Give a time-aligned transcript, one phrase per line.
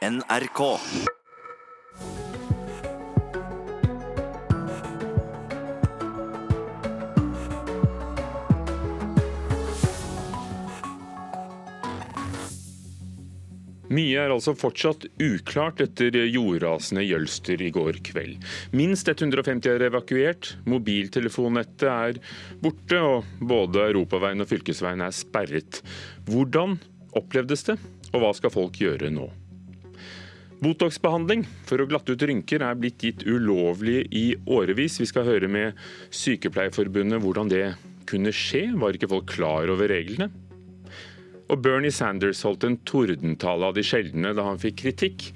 [0.00, 0.60] NRK.
[13.90, 18.38] Mye er altså fortsatt uklart etter jordrasene i Jølster i går kveld.
[18.72, 22.22] Minst 150 er evakuert, mobiltelefonnettet er
[22.64, 25.82] borte, og både europaveien og fylkesveien er sperret.
[26.30, 26.78] Hvordan
[27.20, 27.76] opplevdes det,
[28.14, 29.28] og hva skal folk gjøre nå?
[30.60, 34.98] Botox-behandling for å glatte ut rynker er blitt gitt ulovlig i årevis.
[35.00, 35.78] Vi skal høre med
[36.12, 37.64] Sykepleierforbundet hvordan det
[38.10, 38.66] kunne skje.
[38.76, 40.28] Var ikke folk klar over reglene?
[41.50, 45.30] Og Bernie Sanders holdt en tordentale av de sjeldne da han fikk kritikk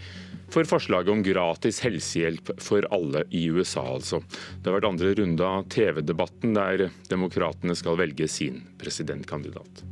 [0.53, 4.21] for forslaget om gratis helsehjelp for alle i USA, altså.
[4.61, 9.83] Det har vært andre runde av TV-debatten der demokratene skal velge sin presidentkandidat.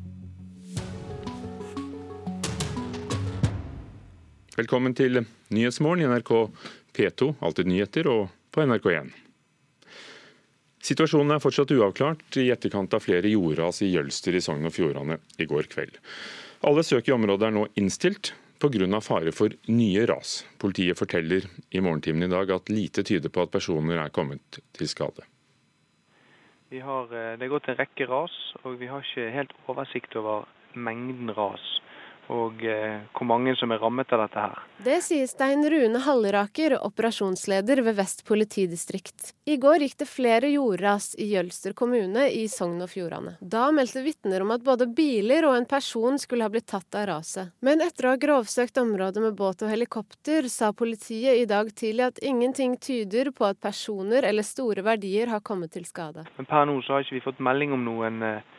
[4.53, 5.17] Velkommen til
[5.49, 6.31] Nyhetsmorgen i NRK
[6.93, 9.07] P2, Alltid nyheter, og på NRK1.
[10.85, 15.17] Situasjonen er fortsatt uavklart i etterkant av flere jordras i Jølster i Sogn og Fjordane
[15.41, 15.97] i går kveld.
[16.69, 19.01] Alle søk i området er nå innstilt pga.
[19.01, 20.45] fare for nye ras.
[20.59, 24.87] Politiet forteller i morgentimen i dag at lite tyder på at personer er kommet til
[24.87, 25.25] skade.
[26.73, 30.45] Har, eh, det er gått en rekke ras, og vi har ikke helt oversikt over
[30.75, 31.81] mengden ras
[32.31, 34.61] og eh, hvor mange som er rammet av dette her.
[34.83, 39.33] Det sier Stein Rune Halleraker, operasjonsleder ved Vest politidistrikt.
[39.47, 43.35] I går gikk det flere jordras i Jølster kommune i Sogn og Fjordane.
[43.41, 47.09] Da meldte vitner om at både biler og en person skulle ha blitt tatt av
[47.11, 47.53] raset.
[47.61, 52.09] Men etter å ha grovsøkt området med båt og helikopter, sa politiet i dag tidlig
[52.11, 56.27] at ingenting tyder på at personer eller store verdier har kommet til skade.
[56.39, 58.52] Men per nå så har ikke vi fått melding om noen eh,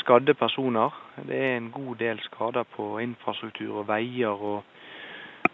[0.00, 0.94] skadde personer.
[1.28, 4.62] Det er en god del skader på infrastruktur og veier og,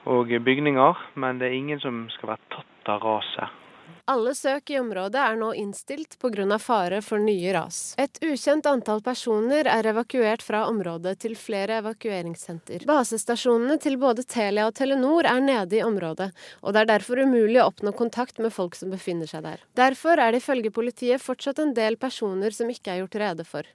[0.04, 3.58] og bygninger, men det er ingen som skal være tatt av raset.
[4.04, 6.58] Alle søk i området er nå innstilt pga.
[6.58, 7.94] fare for nye ras.
[7.98, 12.86] Et ukjent antall personer er evakuert fra området til flere evakueringssenter.
[12.86, 17.61] Basestasjonene til både Telia og Telenor er nede i området, og det er derfor umulig
[17.62, 19.62] å oppnå kontakt med folk som befinner seg der.
[19.78, 23.70] Derfor er det ifølge politiet fortsatt en del personer som ikke er gjort rede for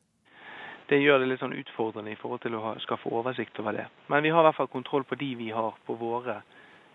[0.90, 3.88] det gjør det litt sånn utfordrende i forhold til å ha, skaffe oversikt over det.
[4.12, 6.42] Men vi har i hvert fall kontroll på de vi har på våre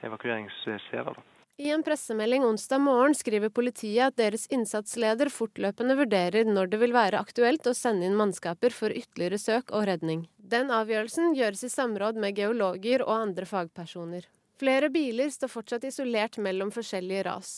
[0.06, 1.20] evakueringssteder.
[1.60, 6.94] I en pressemelding onsdag morgen skriver politiet at deres innsatsleder fortløpende vurderer når det vil
[6.97, 10.24] være aktuelt å sende inn mannskaper for ytterligere søk og redning.
[10.41, 14.24] Den avgjørelsen gjøres i samråd med geologer og andre fagpersoner.
[14.62, 17.48] Flere biler står fortsatt isolert mellom forskjellige ras,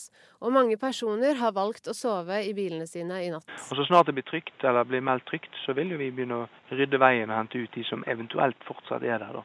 [0.41, 3.45] og mange personer har valgt å sove i bilene sine i natt.
[3.45, 6.39] Og Så snart det blir trygt, eller blir meldt trygt, så vil jo vi begynne
[6.39, 9.37] å rydde veien og hente ut de som eventuelt fortsatt er der.
[9.37, 9.43] Da.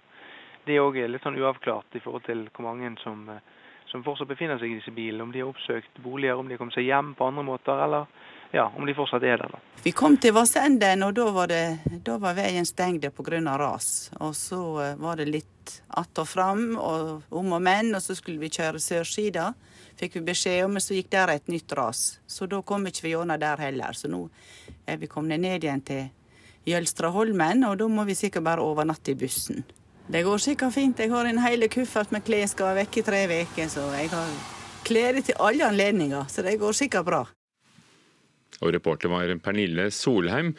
[0.65, 3.45] Det er òg litt sånn uavklart i forhold til hvor mange som, eh,
[3.93, 5.29] som fortsatt befinner seg i disse bilene.
[5.29, 8.09] Om de har oppsøkt boliger, om de har kommet seg hjem på andre måter, eller
[8.53, 9.53] ja, om de fortsatt er der.
[9.53, 9.61] Da.
[9.83, 13.57] Vi kom til Vassenden, og da var, det, da var veien stengt pga.
[13.57, 14.11] ras.
[14.21, 18.15] Og så eh, var det litt att og fram og om og men, og så
[18.15, 19.53] skulle vi kjøre sørsida.
[19.97, 22.21] Fikk vi beskjed om, men så gikk der et nytt ras.
[22.27, 23.93] Så da kom ikke vi gjennom der heller.
[23.93, 24.29] Så nå
[24.87, 26.09] er vi kommet ned igjen til
[26.67, 29.65] Jølstraholmen, og da må vi sikkert bare overnatte i bussen.
[30.11, 30.99] Det går sikkert fint.
[30.99, 34.11] Jeg har en hel kuffert med klær, skal være vekke i tre uker, så jeg
[34.11, 34.33] har
[34.85, 36.25] klær til alle anledninger.
[36.29, 37.27] Så det går sikkert bra.
[38.61, 40.53] Og reporter var Pernille Solheim.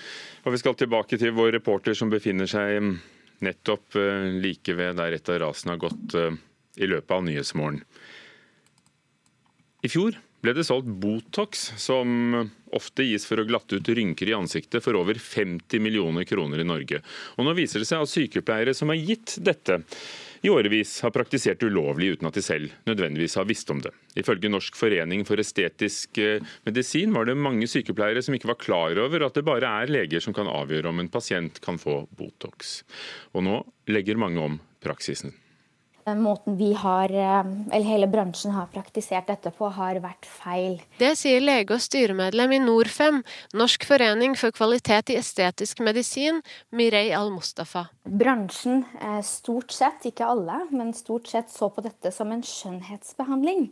[0.46, 2.96] Og vi skal tilbake til vår reporter som befinner seg
[3.42, 6.34] nettopp eh, like ved der et av rasene har gått eh,
[6.82, 7.82] i løpet av Nyhetsmorgen.
[9.82, 12.34] I fjor ble det solgt Botox, som
[12.74, 16.68] ofte gis for å glatte ut rynker i ansiktet, for over 50 millioner kroner i
[16.68, 17.02] Norge.
[17.38, 19.82] Og Nå viser det seg at sykepleiere som har gitt dette,
[20.42, 23.92] i årevis har praktisert ulovlig uten at de selv nødvendigvis har visst om det.
[24.18, 28.98] Ifølge Norsk forening for estetisk eh, medisin var det mange sykepleiere som ikke var klar
[29.04, 32.82] over at det bare er leger som kan avgjøre om en pasient kan få Botox.
[33.38, 35.36] Og nå legger mange om praksisen.
[36.12, 37.40] Den måten vi har, eh,
[37.72, 40.82] eller hele bransjen har praktisert dette på, har vært feil.
[41.00, 43.22] Det sier lege og styremedlem i Norfem,
[43.56, 46.42] Norsk forening for kvalitet i estetisk medisin,
[46.76, 47.86] Mirei Al-Mustafa.
[48.04, 53.70] Bransjen, eh, stort sett, ikke alle, men stort sett så på dette som en skjønnhetsbehandling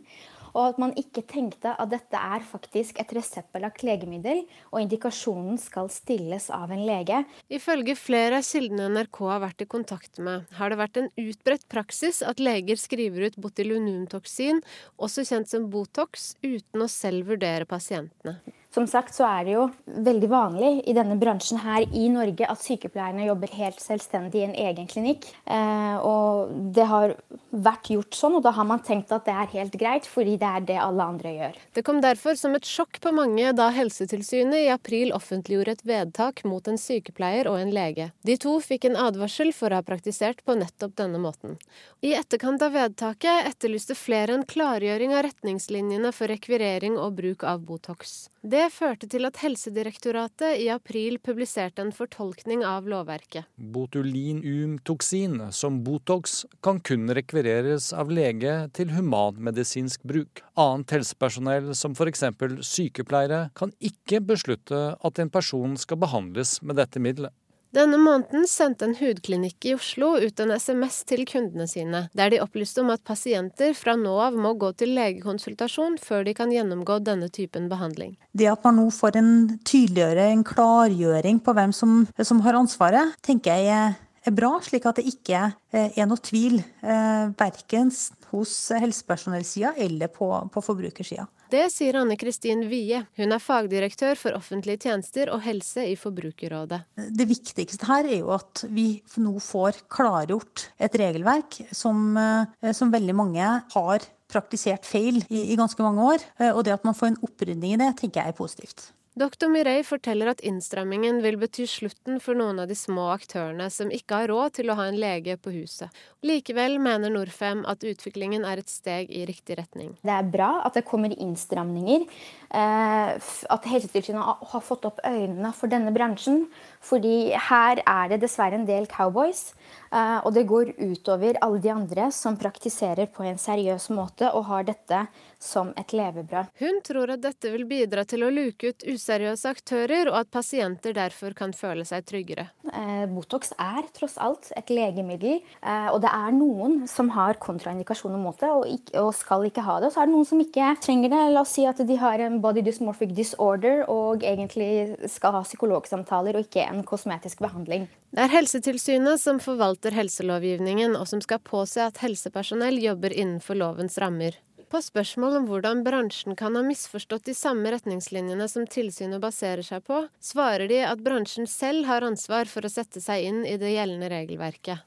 [0.54, 5.90] og at man ikke tenkte at dette er faktisk et reseptbelagt legemiddel, og indikasjonen skal
[5.92, 7.22] stilles av en lege.
[7.52, 11.68] Ifølge flere av kildene NRK har vært i kontakt med, har det vært en utbredt
[11.72, 14.62] praksis at leger skriver ut botulinumtoksin,
[15.00, 18.40] også kjent som Botox, uten å selv vurdere pasientene.
[18.70, 19.64] Som sagt så er det jo
[20.06, 24.54] veldig vanlig i denne bransjen her i Norge at sykepleierne jobber helt selvstendig i en
[24.62, 25.26] egen klinikk.
[25.50, 27.16] Eh, og det har
[27.50, 30.46] vært gjort sånn, og da har man tenkt at det er helt greit, fordi det
[30.46, 31.58] er det alle andre gjør.
[31.74, 36.44] Det kom derfor som et sjokk på mange da Helsetilsynet i april offentliggjorde et vedtak
[36.46, 38.12] mot en sykepleier og en lege.
[38.22, 41.58] De to fikk en advarsel for å ha praktisert på nettopp denne måten.
[42.06, 47.66] I etterkant av vedtaket etterlyste flere en klargjøring av retningslinjene for rekvirering og bruk av
[47.66, 48.30] Botox.
[48.40, 53.48] Det førte til at Helsedirektoratet i april publiserte en fortolkning av lovverket.
[53.56, 60.44] Botulinumtoksin, som Botox, kan kun rekvireres av lege til humanmedisinsk bruk.
[60.60, 62.26] Annet helsepersonell, som f.eks.
[62.68, 67.32] sykepleiere, kan ikke beslutte at en person skal behandles med dette middelet.
[67.70, 72.40] Denne måneden sendte en hudklinikk i Oslo ut en SMS til kundene sine, der de
[72.42, 76.98] opplyste om at pasienter fra nå av må gå til legekonsultasjon før de kan gjennomgå
[77.06, 78.16] denne typen behandling.
[78.34, 79.32] Det at man nå får en
[79.62, 85.00] tydeliggjøre, en klargjøring på hvem som, som har ansvaret, tenker jeg er bra, slik at
[85.00, 87.92] det ikke eh, er noe tvil, eh, verken
[88.30, 91.26] hos helsepersonellsida eller på, på forbrukersida.
[91.50, 93.00] Det sier Anne Kristin Wie.
[93.18, 96.78] Hun er fagdirektør for offentlige tjenester og helse i Forbrukerrådet.
[97.10, 102.94] Det viktigste her er jo at vi nå får klargjort et regelverk som, eh, som
[102.94, 106.22] veldig mange har praktisert feil i, i ganske mange år.
[106.52, 108.92] Og det at man får en opprydning i det, tenker jeg er positivt.
[109.18, 109.48] Dr.
[109.50, 114.20] Mirei forteller at innstrammingen vil bety slutten for noen av de små aktørene som ikke
[114.20, 115.90] har råd til å ha en lege på huset.
[116.22, 119.96] Likevel mener Norfem at utviklingen er et steg i riktig retning.
[120.06, 122.06] Det er bra at det kommer innstramninger.
[122.54, 123.10] Eh,
[123.56, 126.44] at Helsetilsynet har fått opp øynene for denne bransjen.
[126.78, 129.50] Fordi her er det dessverre en del cowboys.
[129.90, 134.46] Eh, og det går utover alle de andre som praktiserer på en seriøs måte og
[134.50, 135.04] har dette
[135.40, 136.52] som et levebrød.
[136.60, 140.94] Hun tror at dette vil bidra til å luke ut useriøse aktører, og at pasienter
[140.96, 142.50] derfor kan føle seg tryggere.
[142.68, 148.20] Eh, Botox er tross alt et legemiddel, eh, og det er noen som har kontraindikasjoner
[148.20, 149.92] mot det og, skal ikke ha det.
[149.94, 151.22] Så er det noen som ikke trenger det.
[151.34, 156.36] La oss si at de har en body dysmorphic disorder og egentlig skal ha psykologsamtaler
[156.36, 157.88] og ikke en kosmetisk behandling.
[158.10, 163.98] Det er Helsetilsynet som forvalter helselovgivningen, og som skal påse at helsepersonell jobber innenfor lovens
[163.98, 164.38] rammer.
[164.70, 169.82] På spørsmål om hvordan bransjen kan ha misforstått de samme retningslinjene som tilsynet baserer seg
[169.82, 173.72] på, svarer de at bransjen selv har ansvar for å sette seg inn i det
[173.72, 174.86] gjeldende regelverket.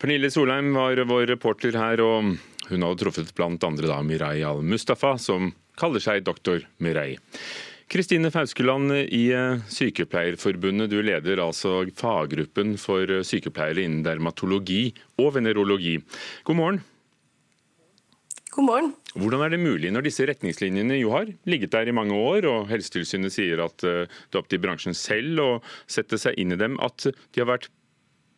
[0.00, 2.36] Pernille Solheim var vår reporter her, og
[2.70, 7.18] hun hadde truffet blant da Mirai al-Mustafa, som kaller seg doktor Mirai.
[7.86, 14.88] Kristine Fauskeland i eh, Sykepleierforbundet, du leder altså faggruppen for sykepleiere innen dermatologi
[15.22, 16.00] og venerologi.
[16.48, 16.80] God morgen.
[18.56, 18.92] God morgen.
[19.14, 22.70] Hvordan er det mulig når disse retningslinjene jo har ligget der i mange år, og
[22.70, 25.48] Helsetilsynet sier at eh, det er opp til bransjen selv å
[25.84, 27.68] sette seg inn i dem, at de har vært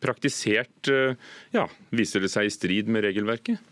[0.03, 1.15] praktisert, eh,
[1.55, 3.63] ja, viser det seg i strid med regelverket?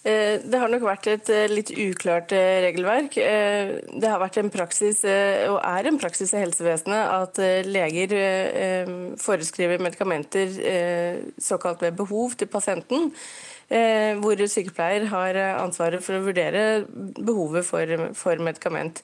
[0.00, 3.18] Eh, det har nok vært et litt uklart regelverk.
[3.20, 8.16] Det har vært en praksis, og er en praksis i helsevesenet, at leger
[9.20, 10.56] foreskriver medikamenter
[11.36, 13.10] såkalt ved behov til pasienten.
[13.70, 18.98] Eh, hvor sykepleier har ansvaret for å vurdere behovet for, for medikament.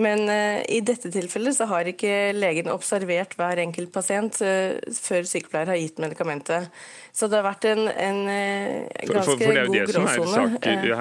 [0.00, 5.74] Men uh, i dette tilfellet så har ikke legen observert hver enkelt pasient før sykepleier
[5.74, 6.72] har gitt medikamentet.
[7.16, 10.48] Så det har vært en, en ganske for, for, for god gråsone.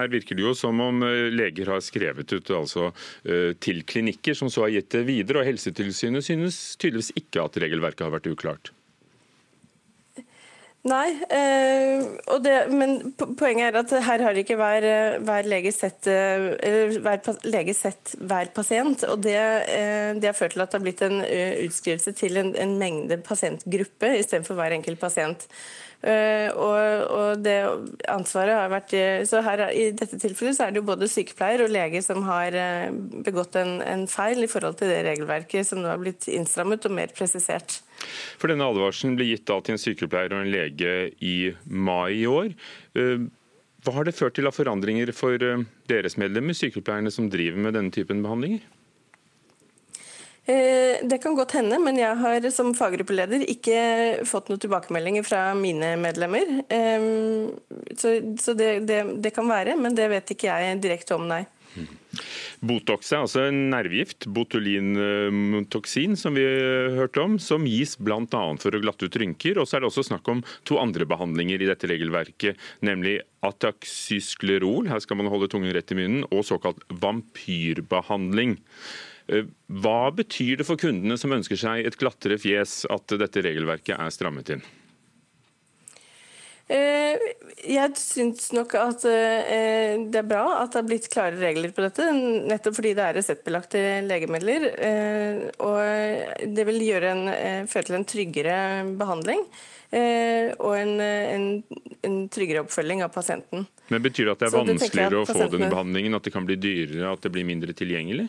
[0.01, 1.03] Her virker det jo som om
[1.35, 2.91] leger har skrevet ut altså,
[3.63, 5.43] til klinikker, som så har gitt det videre.
[5.43, 8.75] og Helsetilsynet synes tydeligvis ikke at regelverket har vært uklart.
[10.85, 12.03] Nei, øh,
[12.45, 14.83] det, men poenget er at her har ikke hver,
[15.25, 19.03] hver, lege, sett, øh, hver lege sett hver pasient.
[19.03, 19.33] og det,
[20.21, 21.23] det, har ført til at det har blitt en
[21.65, 25.47] utskrivelse til en, en mengde pasientgruppe istedenfor hver enkelt pasient.
[26.05, 26.77] Og,
[27.09, 27.55] og, det
[28.11, 28.93] ansvaret har vært
[29.25, 32.53] Så her, I dette tilfellet så er det jo både sykepleier og lege som har
[33.25, 36.93] begått en, en, feil i forhold til det regelverket som nå har blitt innstrammet og
[36.93, 37.79] mer presisert.
[38.39, 41.35] For Denne advarselen ble gitt da til en sykepleier og en lege i
[41.65, 42.53] mai i år.
[42.97, 43.27] Uh,
[43.85, 45.37] hva har det ført til av forandringer for
[45.89, 48.63] deres medlemmer, sykepleierne som driver med denne typen behandlinger?
[50.45, 53.77] Eh, det kan godt hende, men jeg har som faggruppeleder ikke
[54.29, 56.51] fått noen tilbakemeldinger fra mine medlemmer.
[57.97, 61.43] Så, det, det, det kan være, men det vet ikke jeg direkte om, nei.
[62.65, 66.45] Botox er altså en nervegift, botulinumtoksin, som vi
[66.95, 68.43] hørte om, som gis bl.a.
[68.61, 69.59] for å glatte ut rynker.
[69.59, 74.89] Og så er det også snakk om to andre behandlinger i dette regelverket, nemlig ataxysklerol,
[74.89, 78.57] her skal man holde tungen rett i munnen, og såkalt vampyrbehandling.
[79.27, 79.51] Eh,
[79.81, 84.13] hva betyr det for kundene som ønsker seg et glattere fjes, at dette regelverket er
[84.13, 84.65] strammet inn?
[86.65, 87.21] Eh,
[87.69, 91.83] jeg syns nok at eh, det er bra at det har blitt klare regler på
[91.85, 92.07] dette,
[92.49, 94.67] nettopp fordi det er reseptbelagte legemidler.
[95.61, 97.23] Og det vil en,
[97.69, 98.57] føre til en tryggere
[98.97, 99.45] behandling
[99.95, 101.45] og en, en,
[102.03, 103.67] en, tryggere oppfølging av pasienten.
[103.93, 106.57] Men Betyr det at det er vanskeligere å få denne behandlingen, at det kan bli
[106.59, 108.25] dyrere, at det blir mindre tilgjengelig?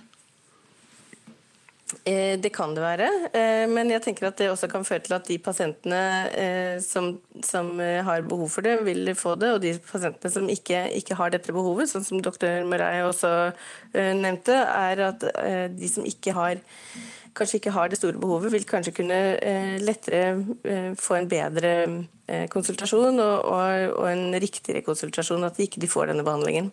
[1.86, 5.14] Eh, det kan det være, eh, men jeg tenker at det også kan føre til
[5.14, 6.00] at de pasientene
[6.34, 7.12] eh, som,
[7.46, 9.52] som har behov for det, vil få det.
[9.54, 13.30] Og de pasientene som ikke, ikke har dette behovet, sånn som doktor Murray også
[13.94, 15.22] nevnte, er at
[15.76, 16.58] de som ikke har
[17.36, 19.18] kanskje ikke har det store behovet, vil kanskje kunne
[19.84, 21.72] lettere få en bedre
[22.50, 26.72] konsultasjon og, og, og en riktigere konsultasjon, at de ikke får denne behandlingen.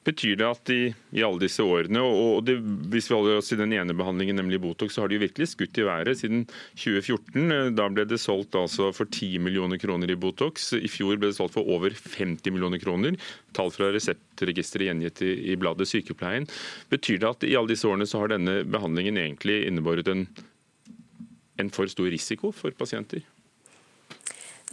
[0.00, 2.54] Betyr det at de, i alle disse årene, og det,
[2.88, 5.50] hvis vi holder oss i den ene behandlingen, nemlig Botox, så har de jo virkelig
[5.52, 7.74] skutt i været siden 2014.
[7.76, 10.70] Da ble det solgt altså for 10 millioner kroner i Botox.
[10.78, 13.18] I fjor ble det solgt for over 50 millioner kroner.
[13.56, 16.48] Tall fra Reseptregisteret gjengitt i, i bladet Sykepleien.
[16.88, 20.24] Betyr det at i alle disse årene så har denne behandlingen egentlig innebåret en,
[21.60, 23.20] en for stor risiko for pasienter?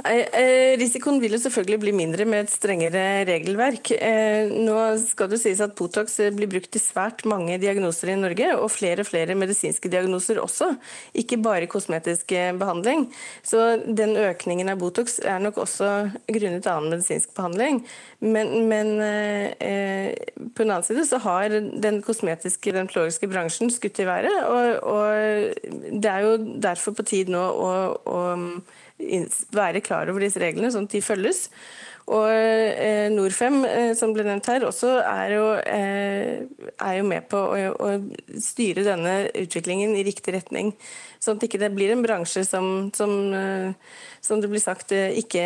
[0.06, 3.90] Eh, risikoen vil jo selvfølgelig bli mindre med et strengere regelverk.
[3.98, 8.20] Eh, nå skal det sies at Botox eh, blir brukt i svært mange diagnoser i
[8.20, 10.70] Norge, og flere og flere medisinske diagnoser også,
[11.18, 13.08] ikke bare kosmetisk behandling.
[13.42, 15.90] Så den økningen av Botox er nok også
[16.30, 17.82] grunnet annen medisinsk behandling.
[18.22, 18.94] Men, men
[19.58, 24.94] på den annen side så har den kosmetiske, den plågiske bransjen skutt i været, og,
[24.94, 27.72] og det er jo derfor på tid nå å,
[28.10, 28.20] å
[29.54, 31.48] være klar over disse reglene, sånn at de følges.
[32.08, 37.28] Og eh, Norfem, eh, som ble nevnt her, også er jo, eh, er jo med
[37.28, 37.90] på å, å,
[38.40, 40.72] styre denne utviklingen i riktig retning.
[41.20, 45.20] Sånn at det ikke blir en bransje som, som, eh, som det blir sagt, eh,
[45.20, 45.44] ikke,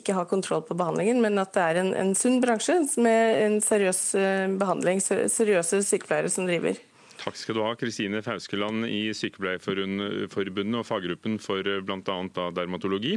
[0.00, 3.60] ikke, har kontroll på behandlingen, men at det er en, en sunn bransje med en
[3.60, 6.80] seriøs eh, behandling, seriøse sykepleiere som driver.
[7.18, 12.48] Takk skal du ha, Kristine Fauskeland i Sykepleierforbundet og faggruppen for eh, bl.a.
[12.54, 13.16] dermatologi.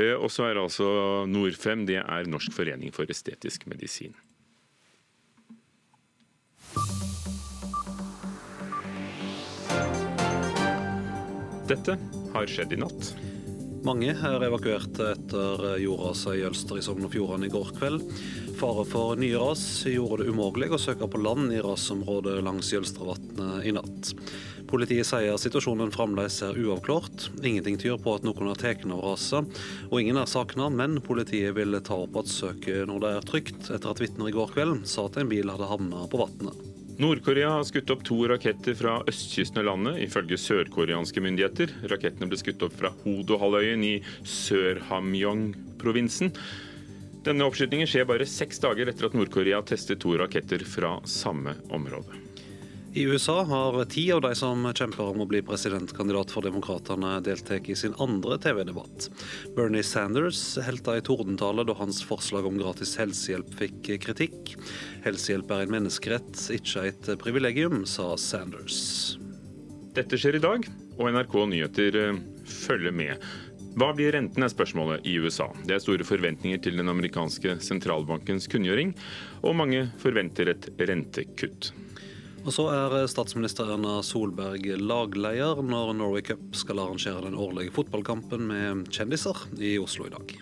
[0.00, 0.88] Eh, og så er altså
[1.28, 4.16] Norfem, det er Norsk forening for estetisk medisin.
[11.68, 11.96] Dette
[12.34, 13.12] har skjedd i natt.
[13.82, 18.04] Mange er evakuert etter jordraset i Jølster i Sogn og Fjordane i går kveld.
[18.60, 23.66] Fare for nye ras gjorde det umulig å søke på land i rasområdet langs Jølstravatnet
[23.66, 24.12] i natt.
[24.70, 27.26] Politiet sier situasjonen fremdeles er uavklart.
[27.42, 29.58] Ingenting tyder på at noen har tatt av raset,
[29.90, 33.66] og ingen er savna, men politiet vil ta opp at søket når det er trygt,
[33.66, 36.71] etter at vitner i går kveld sa at en bil hadde havna på vannet.
[37.02, 41.72] Nord-Korea har skutt opp to raketter fra østkysten av landet, ifølge sørkoreanske myndigheter.
[41.90, 43.94] Rakettene ble skutt opp fra Hodo-halvøyen i
[44.36, 46.30] Sør-Hamyong-provinsen.
[47.26, 52.21] Denne oppskytingen skjer bare seks dager etter at Nord-Korea testet to raketter fra samme område.
[52.94, 57.70] I USA har ti av de som kjemper om å bli presidentkandidat for Demokratene, deltatt
[57.72, 59.06] i sin andre TV-debatt.
[59.56, 64.52] Bernie Sanders holdt ei tordentale da hans forslag om gratis helsehjelp fikk kritikk.
[65.06, 68.82] Helsehjelp er en menneskerett, ikke et privilegium, sa Sanders.
[69.96, 70.68] Dette skjer i dag,
[70.98, 73.24] og NRK Nyheter eh, følger med.
[73.80, 75.46] Hva blir renten, er spørsmålet i USA.
[75.64, 78.92] Det er store forventninger til den amerikanske sentralbankens kunngjøring,
[79.40, 81.72] og mange forventer et rentekutt.
[82.42, 88.48] Og så er statsminister Erna Solberg lagleder når Norway Cup skal arrangere den årlige fotballkampen
[88.48, 90.34] med kjendiser i Oslo i dag.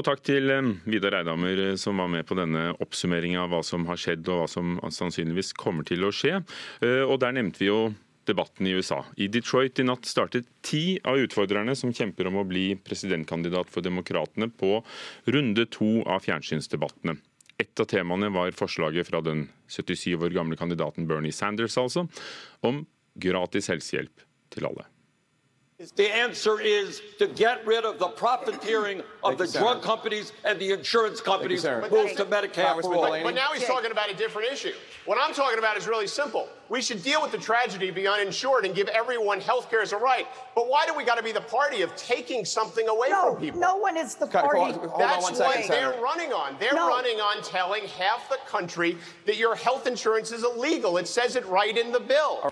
[0.00, 3.60] Og takk til eh, Vidar Eidhammer eh, som var med på denne oppsummeringa av hva
[3.66, 6.38] som har skjedd og hva som sannsynligvis kommer til å skje.
[6.80, 7.90] Eh, og Der nevnte vi jo
[8.28, 9.04] debatten i USA.
[9.16, 13.84] I Detroit i natt startet ti av utfordrerne som kjemper om å bli presidentkandidat for
[13.86, 14.78] Demokratene på
[15.30, 17.16] runde to av fjernsynsdebattene.
[17.60, 22.06] Et av temaene var forslaget fra den 77 år gamle kandidaten Bernie Sanders, altså,
[22.64, 22.84] om
[23.20, 24.24] gratis helsehjelp
[24.54, 24.86] til alle.
[25.96, 30.72] The answer is to get rid of the profiteering of the drug companies and the
[30.72, 33.22] insurance companies, move to Medicare for all.
[33.22, 34.72] But now he's talking about a different issue.
[35.06, 36.50] What I'm talking about is really simple.
[36.68, 39.92] We should deal with the tragedy of the uninsured and give everyone health care as
[39.92, 40.26] a right.
[40.54, 43.42] But why do we got to be the party of taking something away no, from
[43.42, 43.60] people?
[43.60, 44.58] No one is the party.
[44.58, 46.02] Hold hold That's what second, they're Senator.
[46.02, 46.56] running on.
[46.60, 46.88] They're no.
[46.88, 50.98] running on telling half the country that your health insurance is illegal.
[50.98, 52.50] It says it right in the bill.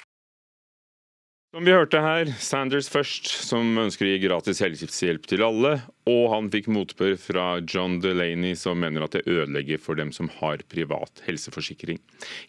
[1.48, 5.70] Som vi hørte her, Sanders først, som ønsker å gi gratis helsehjelp til alle.
[6.04, 10.28] Og han fikk motbør fra John Delaney, som mener at det ødelegger for dem som
[10.42, 12.02] har privat helseforsikring.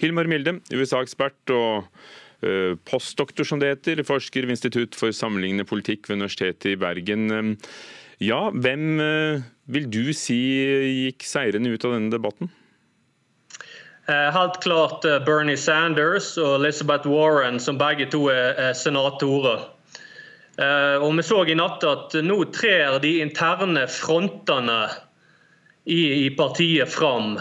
[0.04, 1.88] Hilmar Milde, USA-ekspert og
[2.44, 7.56] uh, postdoktor, som det heter, forsker ved Institutt for sammenlignende politikk ved Universitetet i Bergen.
[8.20, 10.42] Ja, hvem uh, vil du si
[11.06, 12.52] gikk seirende ut av denne debatten?
[14.10, 19.68] Eh, helt klart eh, Bernie Sanders og Elizabeth Warren, som begge to er senatorer.
[20.58, 24.80] Eh, og Vi så i natt at nå trer de interne frontene
[25.86, 27.38] i, partiet fram.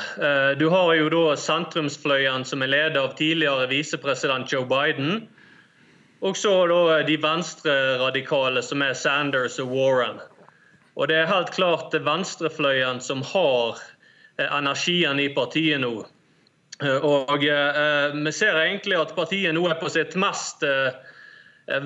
[0.56, 5.26] Du har jo da sentrumsfløyen som er ledet av tidligere visepresident Joe Biden.
[6.25, 10.22] Og så da de venstreradikale, som er Sanders og Warren.
[10.96, 13.82] Og Det er helt klart venstrefløyen som har
[14.38, 16.06] energien i partiet nå.
[16.82, 20.92] Eh, og eh, Vi ser egentlig at partiet nå er på sitt mest eh,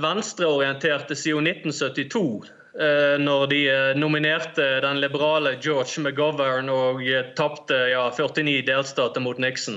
[0.02, 2.58] venstreorienterte siden 1972.
[2.72, 3.58] Når de
[4.00, 7.02] nominerte den liberale George McGovern og
[7.36, 9.76] tapte ja, 49 delstater mot Nixon.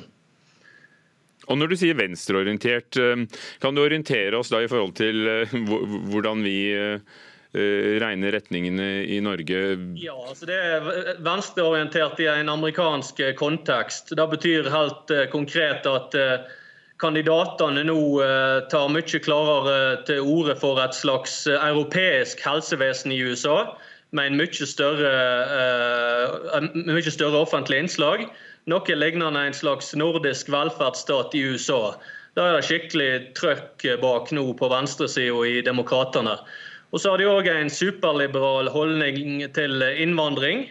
[1.51, 2.95] Og Når du sier venstreorientert,
[3.59, 5.27] kan du orientere oss da i forhold til
[6.07, 6.55] hvordan vi
[8.01, 9.61] regne retningene i Norge?
[10.01, 14.13] Ja, altså Det er venstreorientert i en amerikansk eh, kontekst.
[14.15, 16.15] Det betyr helt eh, konkret at
[17.01, 17.99] kandidatene nå
[18.71, 23.75] tar mye klarere til orde for et slags europeisk helsevesen i USA,
[24.15, 25.11] med en mye større,
[26.87, 28.23] mye større offentlig innslag.
[28.71, 31.97] Noe lignende en slags nordisk velferdsstat i USA.
[32.35, 36.39] Da er det skikkelig trøkk bak nå på venstresida i Demokratene.
[36.93, 40.67] Og så har de òg en superliberal holdning til innvandring.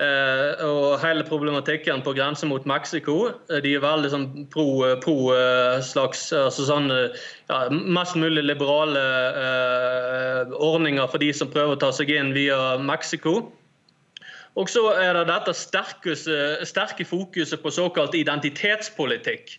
[0.00, 3.16] Eh, og hele problematikken på grensen mot Mexico.
[3.50, 4.64] Eh, de er veldig sånn pro,
[5.04, 6.88] pro eh, slags altså sånn,
[7.50, 9.02] ja, Mest mulig liberale
[9.42, 13.50] eh, ordninger for de som prøver å ta seg inn via Mexico.
[14.58, 19.52] Og så er det dette sterke, sterke fokuset på såkalt identitetspolitikk.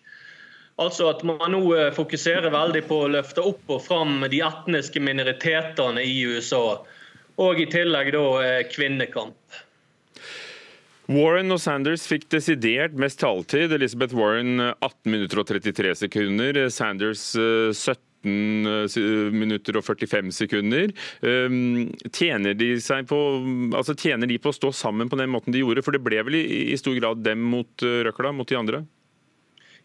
[0.80, 5.02] Altså at man nå eh, fokuserer veldig på å løfte opp og fram de etniske
[5.04, 6.80] minoritetene i USA.
[7.42, 9.38] Og i tillegg da eh, kvinnekamp.
[11.12, 13.74] Warren og Sanders fikk desidert mest taletid.
[13.76, 16.62] Elizabeth Warren 18 minutter og 33 sekunder.
[16.72, 20.94] Sanders 17 minutter og 45 sekunder.
[21.26, 22.78] Ehm, tjener de,
[23.10, 23.20] på,
[23.76, 25.84] altså tjener de på å stå sammen på den måten de gjorde?
[25.84, 28.86] For det ble vel i stor grad dem mot eh, røkla, mot de andre?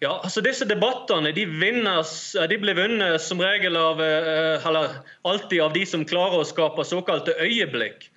[0.05, 2.11] Ja, altså Disse debattene de, vinnes,
[2.51, 6.85] de blir vunnet som regel av, eh, eller alltid av de som klarer å skape
[6.85, 8.11] såkalte øyeblikk.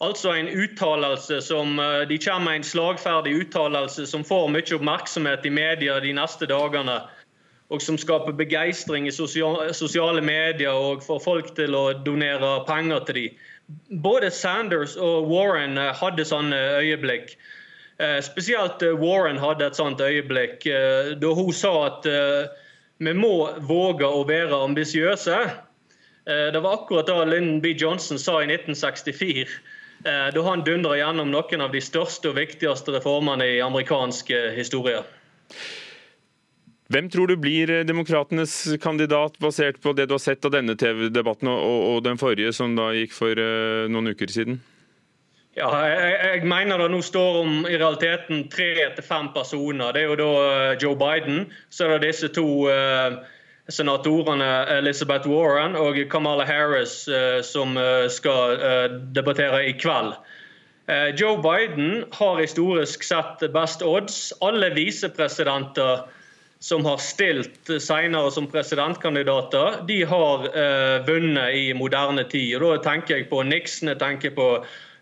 [0.00, 5.44] Altså en uttalelse som eh, De kommer med en slagferdig uttalelse som får mye oppmerksomhet
[5.44, 7.02] i media de neste dagene.
[7.68, 13.20] Og som skaper begeistring i sosiale medier og får folk til å donere penger til
[13.20, 13.38] dem.
[14.04, 17.36] Både Sanders og Warren eh, hadde sånne øyeblikk.
[17.98, 22.08] Eh, spesielt eh, Warren hadde et sånt øyeblikk eh, da hun sa at
[23.00, 25.38] vi må våge å være ambisiøse.
[26.26, 27.74] Det var akkurat da Lyndon B.
[27.78, 29.52] Johnson sa i 1964,
[30.02, 35.04] da han dundra gjennom noen av de største og viktigste reformene i amerikansk historie.
[36.90, 41.52] Hvem tror du blir demokratenes kandidat, basert på det du har sett av denne TV-debatten
[41.52, 43.38] og, den forrige, som da gikk for
[43.92, 44.58] noen uker siden?
[45.56, 49.94] Ja, jeg, jeg, mener det nå står om i realiteten tre til fem personer.
[49.96, 53.16] Det er jo da eh, Joe Biden, så er det disse to uh,
[53.72, 58.60] senatorene Elizabeth Warren og Kamala Harris uh, som uh, skal
[59.16, 60.18] debattere i kveld.
[61.18, 64.28] Joe Biden har historisk sett best odds.
[64.38, 66.04] Alle visepresidenter
[66.62, 70.46] som har stilt senere som presidentkandidater, de har
[71.08, 72.54] vunnet i moderne tid.
[72.60, 74.46] Og Da tenker jeg på Nixon, jeg tenker på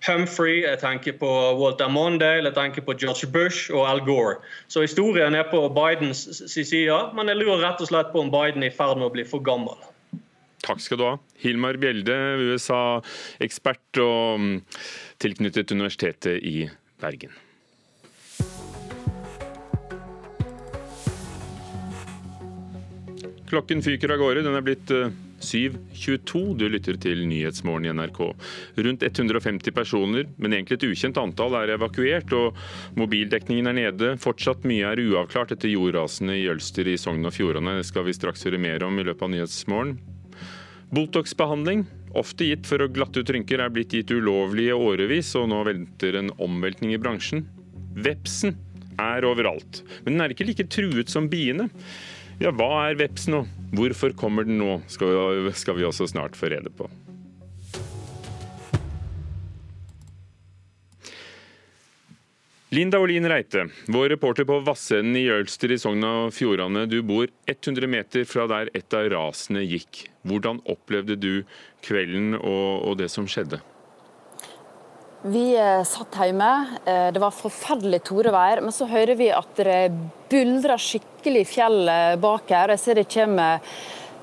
[0.04, 4.36] Humphrey, jeg tenker på Walter Mondale, jeg tenker på George Bush og Al Gore.
[4.68, 8.66] Så historien er på Bidens side, men jeg lurer rett og slett på om Biden
[8.66, 9.78] er i ferd med å bli for gammel.
[10.64, 11.14] Takk skal du ha.
[11.40, 14.54] Hilmar Bjelde, USA-ekspert og mm,
[15.24, 16.68] tilknyttet Universitetet i
[17.00, 17.32] Bergen.
[23.48, 24.44] Klokken fyker av gårde.
[24.44, 24.92] Den er blitt
[25.44, 26.42] 722.
[26.58, 28.20] Du lytter til Nyhetsmorgen i NRK.
[28.86, 32.58] Rundt 150 personer, men egentlig et ukjent antall, er evakuert, og
[32.98, 34.14] mobildekningen er nede.
[34.22, 37.78] Fortsatt mye er uavklart etter jordrasene i Jølster i Sogn og Fjordane.
[37.80, 39.98] Det skal vi straks høre mer om i løpet av Nyhetsmorgen.
[40.94, 45.48] Botox-behandling, ofte gitt for å glatte ut rynker, er blitt gitt ulovlig i årevis, og
[45.50, 47.46] nå venter en omveltning i bransjen.
[47.94, 48.54] Vepsen
[49.00, 51.68] er overalt, men den er ikke like truet som biene.
[52.42, 53.44] Ja, hva er veps nå?
[53.74, 55.10] hvorfor kommer den nå, skal
[55.46, 56.88] vi, skal vi også snart få rede på.
[62.74, 66.88] Linda Olin Reite, vår reporter på Vassenden i Jølster i Sogn og Fjordane.
[66.90, 70.08] Du bor 100 meter fra der et av rasene gikk.
[70.26, 71.44] Hvordan opplevde du
[71.86, 73.60] kvelden og, og det som skjedde?
[75.24, 76.76] Vi eh, satt hjemme.
[76.84, 78.60] Eh, det var forferdelig torevær.
[78.60, 79.86] Men så hører vi at det
[80.28, 82.74] buldrer skikkelig i fjellet bak her.
[82.74, 83.62] Jeg ser det kommer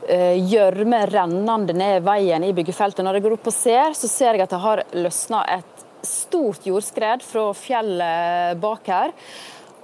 [0.06, 3.02] eh, gjørme rennende ned veien i byggefeltet.
[3.02, 6.70] Når jeg går opp og ser, så ser jeg at det har løsna et stort
[6.70, 9.18] jordskred fra fjellet bak her.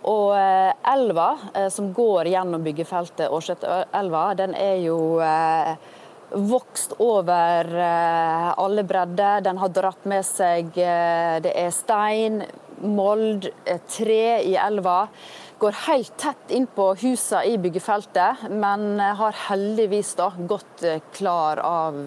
[0.08, 1.32] Og elva
[1.74, 5.00] som går gjennom byggefeltet, Årsetelva, den er jo
[6.32, 7.70] vokst over
[8.58, 9.42] alle bredder.
[9.42, 12.42] Den har dratt med seg Det er stein,
[12.84, 13.48] mold,
[13.90, 15.08] tre i elva.
[15.58, 20.84] Går helt tett inn på husene i byggefeltet, men har heldigvis da gått
[21.18, 21.98] klar av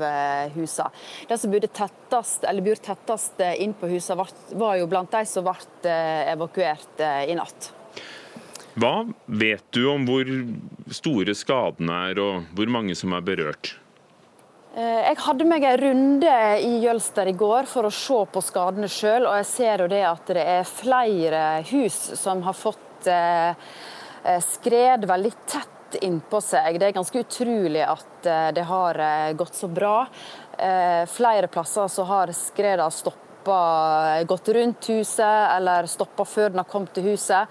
[0.55, 0.93] husene.
[1.27, 5.49] De som bodde tettest, eller bor tettest inn på husene, var jo blant de som
[5.49, 5.99] ble
[6.31, 7.73] evakuert i natt.
[8.79, 10.31] Hva vet du om hvor
[10.95, 13.75] store skadene er, og hvor mange som er berørt?
[14.71, 19.27] Jeg hadde meg en runde i Jølster i går for å se på skadene sjøl,
[19.27, 21.41] og jeg ser jo det at det er flere
[21.73, 23.09] hus som har fått
[24.47, 26.79] skred veldig tett innpå seg.
[26.79, 29.03] Det er ganske utrolig at det har
[29.35, 30.05] gått så bra.
[31.19, 33.61] Flere plasser så har skredene stoppa,
[34.23, 37.51] gått rundt huset eller stoppa før den har kommet til huset.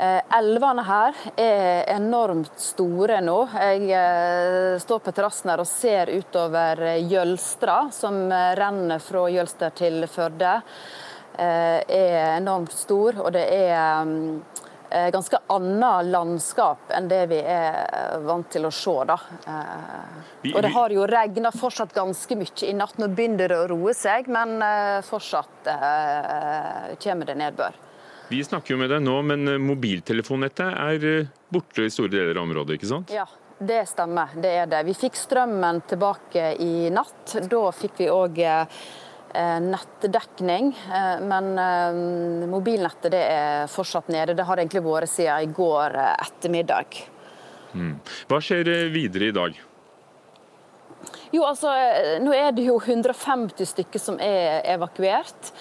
[0.00, 3.36] Elvene her er enormt store nå.
[3.52, 10.54] Jeg står på terrassen her og ser utover Jølstra, som renner fra Jølster til Førde.
[11.36, 18.64] er enormt stor, og det er ganske annet landskap enn det vi er vant til
[18.66, 18.96] å se.
[19.04, 19.18] Da.
[20.54, 22.96] Og det har jo regna fortsatt ganske mye i natt.
[22.96, 24.56] Nå begynner det å roe seg, men
[25.04, 25.70] fortsatt
[27.04, 27.89] kommer det nedbør.
[28.30, 32.76] Vi snakker jo med deg nå, men mobiltelefonnettet er borte i store deler av området,
[32.78, 33.10] ikke sant?
[33.10, 33.24] Ja,
[33.58, 34.30] det stemmer.
[34.38, 34.84] Det er det.
[34.86, 37.34] Vi fikk strømmen tilbake i natt.
[37.50, 38.38] Da fikk vi òg
[39.66, 40.70] nettdekning.
[41.26, 41.50] Men
[42.50, 44.38] mobilnettet det er fortsatt nede.
[44.38, 47.02] Det har egentlig vært siden i går ettermiddag.
[48.30, 49.58] Hva skjer videre i dag?
[51.30, 51.70] Jo, altså,
[52.22, 55.52] Nå er det jo 150 stykker som er evakuert.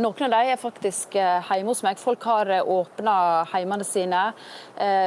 [0.00, 1.98] Noen av dem er faktisk hjemme hos meg.
[2.00, 3.16] Folk har åpna
[3.52, 4.22] heimene sine.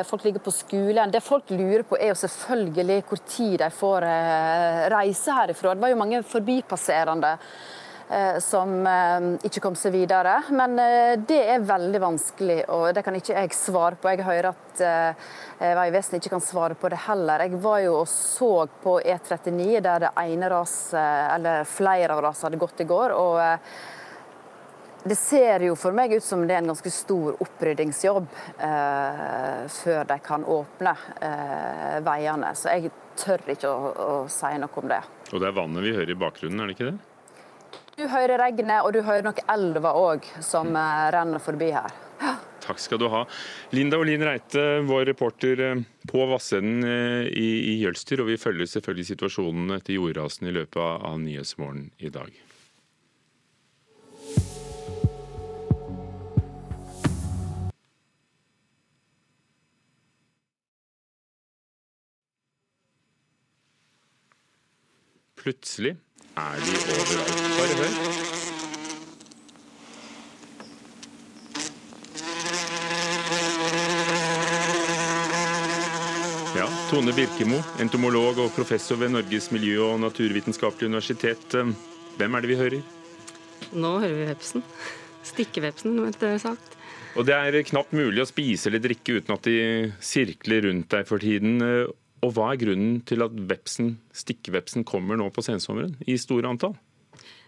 [0.10, 1.12] Folk ligger på skolen.
[1.14, 4.08] Det folk lurer på er jo selvfølgelig hvor tid de får
[4.94, 5.74] reise herifra.
[5.76, 7.38] Det var jo mange forbipasserende
[8.40, 8.72] som
[9.44, 10.38] ikke kom seg videre.
[10.56, 10.78] Men
[11.28, 14.14] det er veldig vanskelig, og det kan ikke jeg svare på.
[14.14, 14.84] Jeg hører at
[15.60, 17.44] Vegvesenet ikke kan svare på det heller.
[17.44, 18.52] Jeg var jo og så
[18.84, 23.18] på E39 der det ene ras, eller flere av rasene hadde gått i går.
[23.18, 23.40] og
[25.08, 28.26] det ser jo for meg ut som det er en ganske stor oppryddingsjobb
[28.68, 30.94] eh, før de kan åpne
[31.24, 32.54] eh, veiene.
[32.58, 35.00] Så jeg tør ikke å, å si noe om det.
[35.32, 37.17] Og det er vannet vi hører i bakgrunnen, er det ikke det?
[37.98, 41.96] Du hører regnet, og du hører nok elva òg, som eh, renner forbi her.
[42.62, 43.24] Takk skal du ha.
[43.74, 45.64] Linda Olin Reite, vår reporter
[46.06, 48.22] på Vassenden i, i Jølster.
[48.22, 52.36] Og vi følger selvfølgelig situasjonen etter jordrasen i løpet av Nyhetsmorgen i dag.
[65.42, 65.96] Plutselig
[66.38, 67.42] er de overalt.
[67.58, 67.92] Bare hør.
[76.58, 81.58] Ja, Tone Birkemo, entomolog og professor ved Norges miljø- og naturvitenskapelige universitet.
[82.18, 82.82] Hvem er det vi hører?
[83.74, 84.64] Nå hører vi vepsen.
[85.28, 86.78] Stikkevepsen, rettere sagt.
[87.18, 91.08] Og Det er knapt mulig å spise eller drikke uten at de sirkler rundt deg
[91.10, 91.62] for tiden.
[92.26, 96.78] Og Hva er grunnen til at vepsen, stikkevepsen kommer nå på sensommeren i store antall?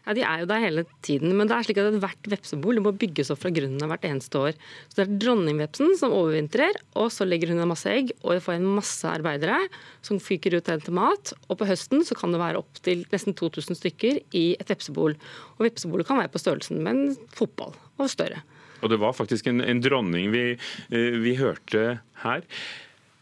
[0.06, 1.36] Ja, De er jo der hele tiden.
[1.38, 4.42] Men det er slik at hvert vepsebol må bygges opp fra grunnen av hvert eneste
[4.42, 4.58] år.
[4.90, 8.14] Så Det er dronningvepsen som overvintrer, og så legger hun en masse egg.
[8.24, 9.60] Og får en masse arbeidere
[10.02, 11.34] som fyker ut den til mat.
[11.50, 15.18] Og på høsten så kan det være opptil nesten 2000 stykker i et vepsebol.
[15.58, 18.42] Og vepsebolet kan være på størrelsen med en fotball og større.
[18.82, 22.46] Og det var faktisk en, en dronning vi, eh, vi hørte her.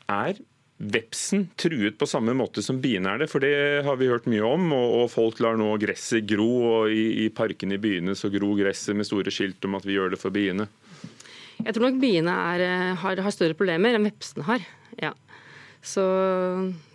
[0.07, 0.37] Er
[0.77, 3.29] vepsen truet på samme måte som biene er det?
[3.31, 6.49] For det har vi hørt mye om, og, og folk lar nå gresset gro.
[6.71, 9.97] Og i, i parkene i byene så gror gresset med store skilt om at vi
[9.97, 10.69] gjør det for biene.
[11.63, 14.65] Jeg tror nok biene er, eh, har, har, større problemer enn vepsene har.
[15.01, 15.13] Ja.
[15.81, 16.03] Så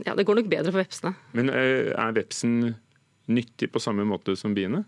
[0.05, 1.15] ja, det går nok bedre for vepsene.
[1.35, 2.75] Men eh, er vepsen
[3.33, 4.85] nyttig på samme måte som biene?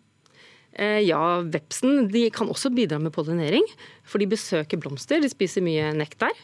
[0.75, 3.67] Eh, ja, vepsen de kan også bidra med pollinering.
[4.07, 6.35] For de besøker blomster, de spiser mye nektar.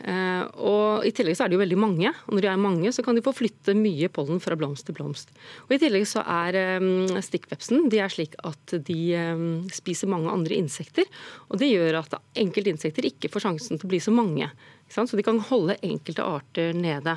[0.00, 2.92] Eh, og I tillegg så er det jo veldig mange, og når de er mange,
[2.94, 5.32] så kan de få flytte mye pollen fra blomst til blomst.
[5.68, 8.98] Og I tillegg så er um, stikkvepsen de er slik at de
[9.36, 11.08] um, spiser mange andre insekter.
[11.48, 14.50] og Det gjør at enkelte insekter ikke får sjansen til å bli så mange.
[14.90, 17.14] Så de kan holde enkelte arter nede.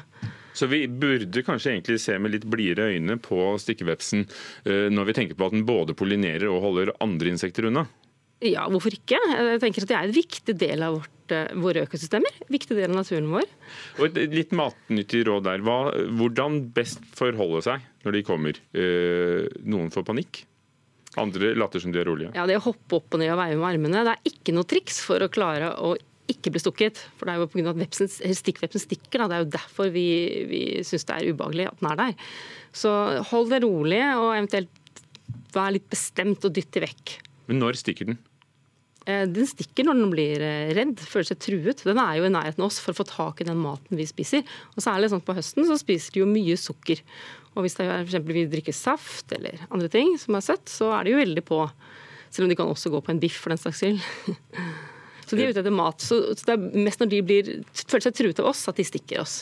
[0.53, 4.27] Så vi burde kanskje egentlig se med litt blidere øyne på stikkevepsen
[4.93, 7.87] når vi tenker på at den både pollinerer og holder andre insekter unna?
[8.43, 9.17] Ja, hvorfor ikke?
[9.17, 12.39] Jeg tenker at Det er en viktig del av vårt, eh, våre økosystemer.
[12.51, 13.47] Viktig del av naturen vår.
[13.99, 15.63] Og Et litt matnyttig råd der.
[15.63, 15.77] Hva,
[16.19, 18.59] hvordan best forholde seg når de kommer?
[18.75, 20.43] Eh, noen får panikk?
[21.21, 22.31] Andre later som de er rolige?
[22.33, 24.65] Ja, Det å hoppe opp og ned og veie med armene, det er ikke noe
[24.65, 25.93] triks for å klare å
[26.31, 27.01] ikke bli stukket.
[27.19, 27.69] For det er jo pga.
[27.73, 29.21] at vepsen, stikkvepsen stikker.
[29.21, 29.27] Da.
[29.27, 30.07] Det er jo derfor vi,
[30.49, 32.31] vi syns det er ubehagelig at den er der.
[32.73, 32.93] Så
[33.29, 35.03] hold det rolig, og eventuelt
[35.53, 37.17] vær litt bestemt og dytt det vekk.
[37.51, 38.17] Men når stikker den?
[39.05, 41.83] Eh, den stikker når den blir eh, redd, føler seg truet.
[41.83, 44.07] Den er jo i nærheten av oss for å få tak i den maten vi
[44.07, 44.45] spiser.
[44.77, 47.03] Og særlig sånn på høsten så spiser de jo mye sukker.
[47.53, 50.93] Og hvis det er for vi drikker saft eller andre ting, som er søtt, så
[50.95, 51.59] er de jo veldig på.
[52.33, 54.01] Selv om de kan også gå på en biff for den saks skyld.
[55.23, 56.03] Så de er ute etter mat.
[56.03, 59.21] Så det er mest når de blir, føler seg truet av oss, at de stikker
[59.21, 59.37] oss.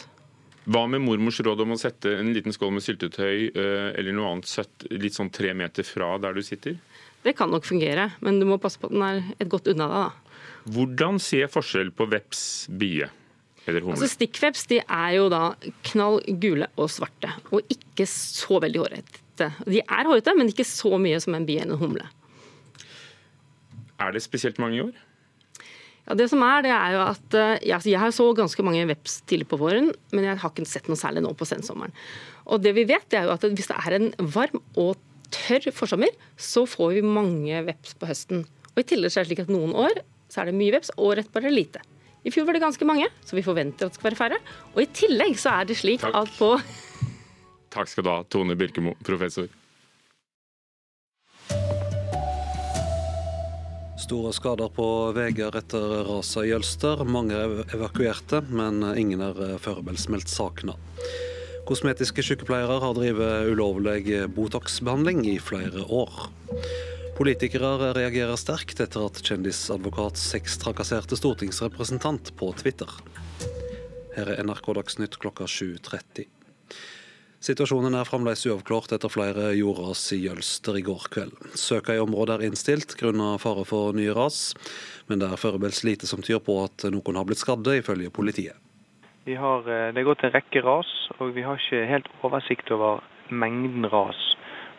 [0.71, 4.35] Hva med mormors råd om å sette en liten skål med syltetøy eh, eller noe
[4.35, 6.77] annet søtt litt sånn tre meter fra der du sitter?
[7.25, 9.87] Det kan nok fungere, men du må passe på at den er et godt unna
[9.91, 10.05] deg.
[10.05, 10.37] da.
[10.73, 13.09] Hvordan ser forskjell på veps, bie
[13.67, 13.97] eller humle?
[13.97, 15.43] Altså Stikkveps de er jo da
[15.91, 19.51] knall gule og svarte, og ikke så veldig hårete.
[19.65, 22.09] De er hårete, men ikke så mye som en bie eller en humle.
[24.01, 24.93] Er det spesielt mange i år?
[26.07, 28.63] Ja, det som er, det er jo at eh, ja, altså, Jeg har så ganske
[28.65, 31.93] mange veps tidlig på våren, men jeg har ikke sett noe særlig nå på sensommeren.
[32.49, 34.97] Og det vi vet, det er jo at hvis det er en varm og
[35.51, 38.45] tørr forsommer, så får vi mange veps på høsten.
[38.71, 41.17] Og I tillegg er det slik at noen år så er det mye veps, og
[41.19, 41.81] rett bare lite.
[42.23, 44.37] I fjor var det ganske mange, så vi forventer at det skal være færre.
[44.75, 46.15] Og i tillegg så er det slik Takk.
[46.21, 46.53] at på
[47.71, 49.47] Takk skal du ha, Tone Birkemo, professor.
[54.01, 54.85] Store skader på
[55.15, 57.03] veier etter raset i Jølster.
[57.07, 60.75] Mange er evakuerte, men ingen er foreløpig meldt savna.
[61.67, 66.27] Kosmetiske sykepleiere har drevet ulovlig Botox-behandling i flere år.
[67.17, 72.89] Politikere reagerer sterkt etter at kjendisadvokat sextrakasserte stortingsrepresentant på Twitter.
[74.15, 76.25] Her er NRK Dagsnytt klokka 7.30.
[77.41, 81.37] Situasjonen er fremdeles uavklart etter flere jordras i Jølster i går kveld.
[81.57, 84.51] Søka i området er innstilt grunnet fare for nye ras,
[85.09, 88.60] men det er foreløpig lite som tyder på at noen har blitt skadde, ifølge politiet.
[89.25, 93.03] Har, eh, det er gått en rekke ras, og vi har ikke helt oversikt over
[93.29, 94.17] mengden ras.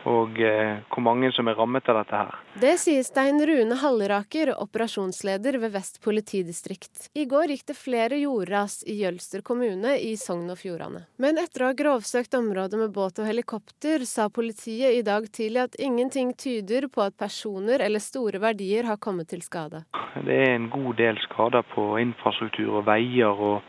[0.03, 2.39] Og eh, hvor mange som er rammet av dette her.
[2.59, 7.07] Det sier Stein Rune Halleraker, operasjonsleder ved Vest politidistrikt.
[7.15, 11.05] I går gikk det flere jordras i Jølster kommune i Sogn og Fjordane.
[11.23, 15.69] Men etter å ha grovsøkt området med båt og helikopter, sa politiet i dag tidlig
[15.69, 19.85] at ingenting tyder på at personer eller store verdier har kommet til skade.
[20.27, 23.63] Det er en god del skader på infrastruktur og veier og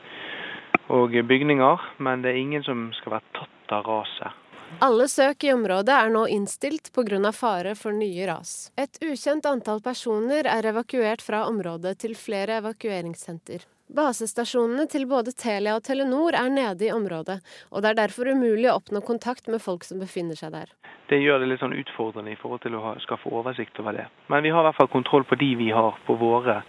[0.88, 4.40] og bygninger, men det er ingen som skal være tatt av raset.
[4.82, 7.32] Alle søk i området er nå innstilt pga.
[7.32, 8.72] fare for nye ras.
[8.78, 13.68] Et ukjent antall personer er evakuert fra området til flere evakueringssenter.
[13.94, 18.72] Basestasjonene til både Telia og Telenor er nede i området, og det er derfor umulig
[18.72, 20.72] å oppnå kontakt med folk som befinner seg der.
[21.12, 24.08] Det gjør det litt sånn utfordrende i forhold til å skaffe oversikt over det.
[24.34, 26.64] Men vi har i hvert fall kontroll på de vi har på våre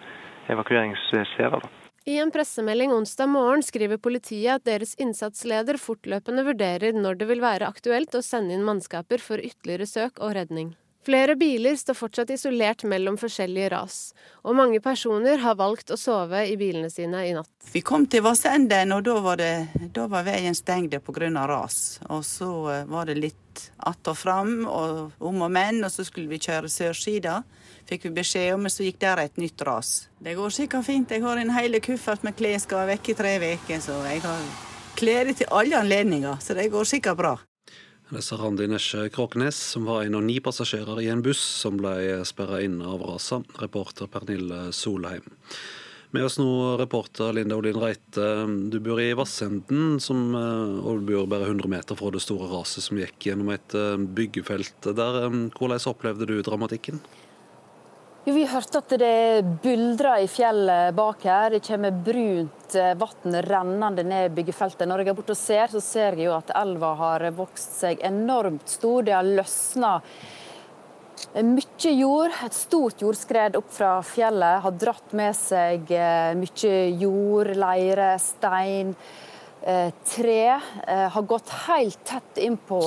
[0.52, 1.64] evakueringssteder.
[2.06, 7.40] I en pressemelding onsdag morgen skriver politiet at deres innsatsleder fortløpende vurderer når det vil
[7.40, 10.74] være aktuelt å sende inn mannskaper for ytterligere søk og redning.
[11.04, 13.96] Flere biler står fortsatt isolert mellom forskjellige ras,
[14.44, 17.48] og mange personer har valgt å sove i bilene sine i natt.
[17.72, 21.46] Vi kom til Vassenden, og da var, det, da var veien stengt pga.
[21.48, 22.00] ras.
[22.08, 26.04] Og så eh, var det litt att og fram og om og men, og så
[26.04, 27.42] skulle vi kjøre sørsida.
[27.88, 30.08] Fikk vi beskjed om, men så gikk der et nytt ras.
[30.18, 31.10] Det går sikkert fint.
[31.10, 34.22] Jeg har en hel kuffert med klær, skal være vekke i tre uker, så jeg
[34.24, 34.46] har
[34.96, 36.40] klær til alle anledninger.
[36.40, 37.34] Så det går sikkert bra.
[38.14, 41.80] Det sa Randi Nesje Kråkenes, som var en av ni passasjerer i en buss som
[41.80, 43.48] ble sperra inne av raset.
[43.60, 45.24] Reporter Pernille Solheim.
[46.14, 48.26] Med oss nå reporter Linda Olin Reite.
[48.70, 52.84] Du bor i Vassenden, som, eh, og bor bare 100 meter fra det store raset
[52.84, 55.24] som gikk gjennom et eh, byggefelt der.
[55.24, 57.00] Eh, hvordan opplevde du dramatikken?
[58.24, 61.52] Jo, vi hørte at det buldrer i fjellet bak her.
[61.52, 64.88] Det kommer brunt eh, vann rennende ned byggefeltet.
[64.88, 68.00] Når jeg er borte og ser, så ser jeg jo at elva har vokst seg
[68.08, 69.04] enormt stor.
[69.04, 69.90] Det har løsna
[71.50, 72.38] mye jord.
[72.48, 78.96] Et stort jordskred opp fra fjellet har dratt med seg eh, mye jord, leire, stein.
[79.68, 80.40] Eh, tre
[80.88, 82.80] har gått helt tett inn på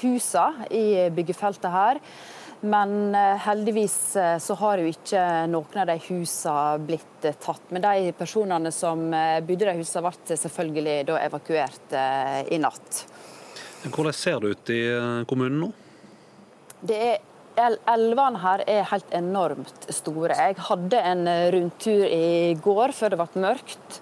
[0.00, 2.04] husa i byggefeltet her.
[2.60, 7.70] Men eh, heldigvis eh, så har jo ikke noen av de husene blitt eh, tatt.
[7.70, 9.04] Men de personene som
[9.46, 11.94] bodde i de husene ble selvfølgelig da evakuert
[12.50, 13.04] i natt.
[13.86, 14.82] Hvordan ser det ut i
[15.30, 15.72] kommunen nå?
[16.80, 17.24] Det er
[17.58, 20.36] Elvene her er helt enormt store.
[20.38, 23.96] Jeg hadde en rundtur i går før det ble mørkt.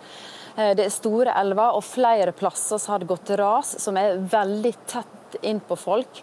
[0.77, 4.75] Det er store elver, og flere plasser så har det gått ras som er veldig
[4.85, 6.21] tett inn på folk.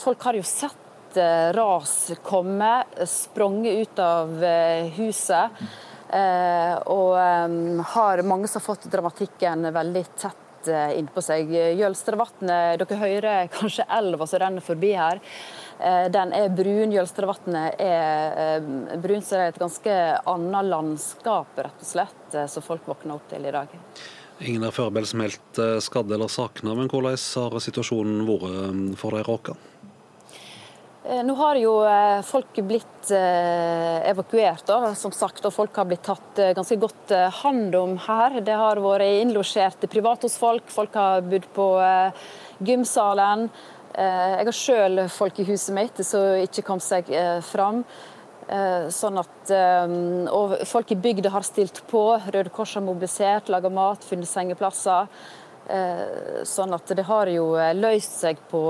[0.00, 0.81] Folk har jo sett
[1.16, 5.50] et ras komme, sprunget ut av eh, huset.
[6.12, 7.16] Eh, og
[7.94, 11.52] har mange som har fått dramatikken veldig tett eh, innpå seg.
[11.78, 15.20] Jølstrevatnet, dere hører kanskje elva som renner forbi her.
[16.12, 16.92] Den er brun.
[16.94, 18.60] Jølstrevatnet er
[19.02, 19.96] brun, så det er et ganske
[20.30, 23.74] annet landskap, rett og slett, som folk våkner opp til i dag.
[24.42, 29.58] Ingen er foreløpig meldt skadde eller savna, men hvordan har situasjonen vært for de råka?
[31.04, 35.88] Eh, nå har jo eh, folk blitt eh, evakuert, da, som sagt, og folk har
[35.90, 38.38] blitt tatt ganske godt hånd om her.
[38.46, 41.68] Det har vært innlosjert privat hos folk, folk har bodd på
[42.62, 43.48] gymsalen.
[43.92, 47.10] Jeg har sjøl folk i huset mitt som ikke kom seg
[47.44, 47.82] fram.
[48.92, 49.52] Sånn at,
[50.32, 52.06] og folk i bygda har stilt på.
[52.32, 55.12] Røde Kors har mobilisert, laga mat, funnet sengeplasser.
[56.48, 58.64] Sånn at det har jo løst seg på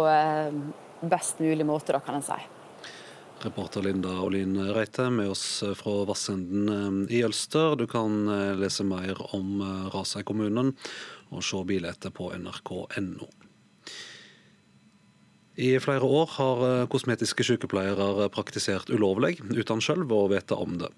[1.10, 2.38] best mulig måte, da, kan en si.
[3.42, 7.76] Reporter Linda Olin Reite med oss fra Vassenden eh, i Ølster.
[7.76, 9.62] Du kan eh, lese mer om
[9.94, 10.76] Rasøy kommunen
[11.32, 13.30] og se bildet på nrk.no.
[15.54, 20.88] I flere år har eh, kosmetiske sykepleiere praktisert ulovlig, uten selv å vite om det.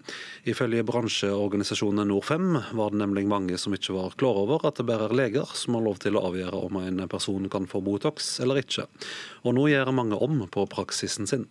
[0.47, 5.09] Ifølge bransjeorganisasjonen Nord5 var det nemlig mange som ikke var klar over at det bare
[5.09, 8.63] er leger som har lov til å avgjøre om en person kan få Botox eller
[8.63, 8.87] ikke.
[9.43, 11.49] Og nå gjør mange om på praksisen sin.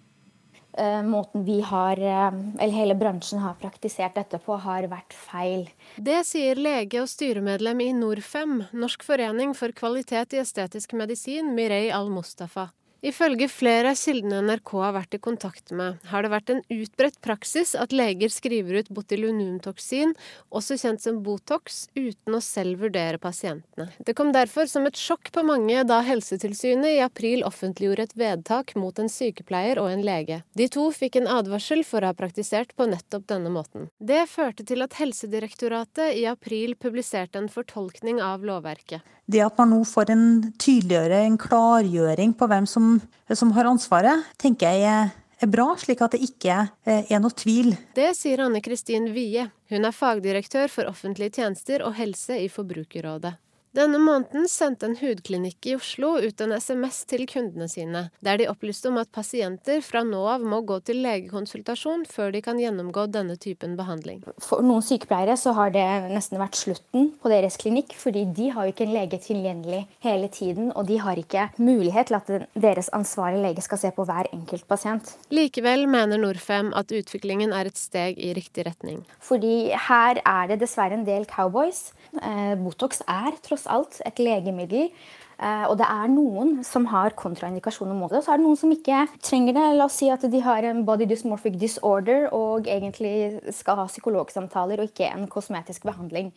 [0.77, 5.67] Eh, måten vi har, eh, eller hele bransjen har praktisert dette på, har vært feil.
[5.99, 11.91] Det sier lege og styremedlem i Norfem, Norsk forening for kvalitet i estetisk medisin, Mirei
[11.91, 12.71] Al-Mustafa.
[13.03, 17.17] Ifølge flere av kildene NRK har vært i kontakt med, har det vært en utbredt
[17.25, 20.13] praksis at leger skriver ut botulinumtoksin,
[20.47, 23.89] også kjent som Botox, uten å selv vurdere pasientene.
[23.99, 28.71] Det kom derfor som et sjokk på mange da Helsetilsynet i april offentliggjorde et vedtak
[28.79, 30.39] mot en sykepleier og en lege.
[30.55, 33.89] De to fikk en advarsel for å ha praktisert på nettopp denne måten.
[33.99, 39.03] Det førte til at Helsedirektoratet i april publiserte en fortolkning av lovverket.
[39.25, 40.25] Det at man nå får en
[40.59, 42.97] tydeliggjøre, en klargjøring på hvem som,
[43.31, 45.11] som har ansvaret, tenker jeg
[45.43, 47.73] er bra, slik at det ikke er noe tvil.
[47.95, 49.47] Det sier Anne Kristin Wie.
[49.71, 53.35] Hun er fagdirektør for offentlige tjenester og helse i Forbrukerrådet.
[53.73, 58.45] Denne måneden sendte en hudklinikk i Oslo ut en SMS til kundene sine, der de
[58.51, 63.07] opplyste om at pasienter fra nå av må gå til legekonsultasjon før de kan gjennomgå
[63.09, 64.19] denne typen behandling.
[64.45, 68.67] For noen sykepleiere så har det nesten vært slutten på deres klinikk, fordi de har
[68.67, 72.91] jo ikke en lege tilgjengelig hele tiden, og de har ikke mulighet til at deres
[72.93, 75.15] ansvarlige lege skal se på hver enkelt pasient.
[75.33, 79.01] Likevel mener Norfem at utviklingen er et steg i riktig retning.
[79.17, 81.87] Fordi her er det dessverre en del cowboys.
[82.21, 84.91] Eh, Botox er tross tross alt et legemiddel.
[85.39, 88.59] Eh, og det er noen som har kontraindikasjoner mot det, og så er det noen
[88.59, 89.65] som ikke trenger det.
[89.77, 94.79] La oss si at de har en body dysmorphic disorder og egentlig skal ha psykologsamtaler
[94.79, 96.31] og ikke en kosmetisk behandling.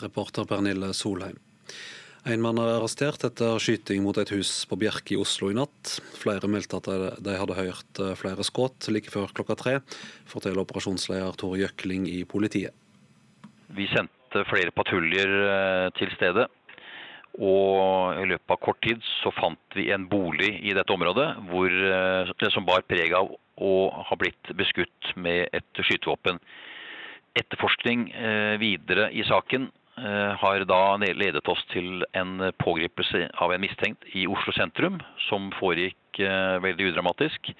[0.00, 1.38] Reporter Pernille Solheim.
[2.24, 5.98] En mann er arrestert etter skyting mot et hus på Bjerke i Oslo i natt.
[6.16, 6.88] Flere meldte at
[7.20, 9.76] de hadde hørt eh, flere skudd like før klokka tre,
[10.30, 12.72] forteller operasjonsleder Tore Jøkling i politiet.
[13.74, 16.48] Vi sendte flere patruljer eh, til stedet.
[17.34, 21.70] Og i løpet av kort tid så fant vi en bolig i dette området hvor
[21.70, 23.74] eh, som bar preg av å
[24.10, 26.38] ha blitt beskutt med et skytevåpen.
[27.38, 28.08] Etterforskning
[28.62, 34.24] videre i saken Eh, har da ledet oss til en pågripelse av en mistenkt i
[34.26, 34.96] Oslo sentrum,
[35.28, 37.52] som foregikk eh, veldig udramatisk.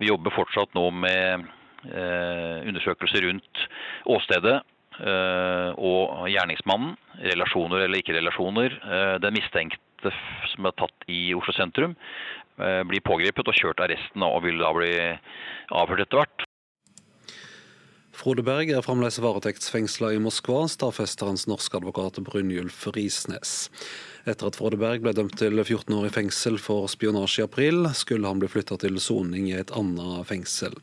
[0.00, 1.44] Vi jobber fortsatt nå med
[1.84, 3.66] eh, undersøkelser rundt
[4.08, 4.62] åstedet
[5.00, 6.96] og gjerningsmannen.
[7.20, 8.78] Relasjoner eller ikke relasjoner.
[9.22, 10.12] Den mistenkte
[10.52, 11.96] som er tatt i Oslo sentrum,
[12.56, 14.92] blir pågrepet og kjørt arresten og vil da bli
[15.76, 16.46] avhørt etter hvert.
[18.16, 23.68] Frode Berg er fremdeles varetektsfengsla i Moskva, stadfester hans norske advokat Brynjulf Risnes.
[24.24, 27.84] Etter at Frode Berg ble dømt til 14 år i fengsel for spionasje i april,
[27.92, 30.78] skulle han bli flytta til soning i et annet fengsel.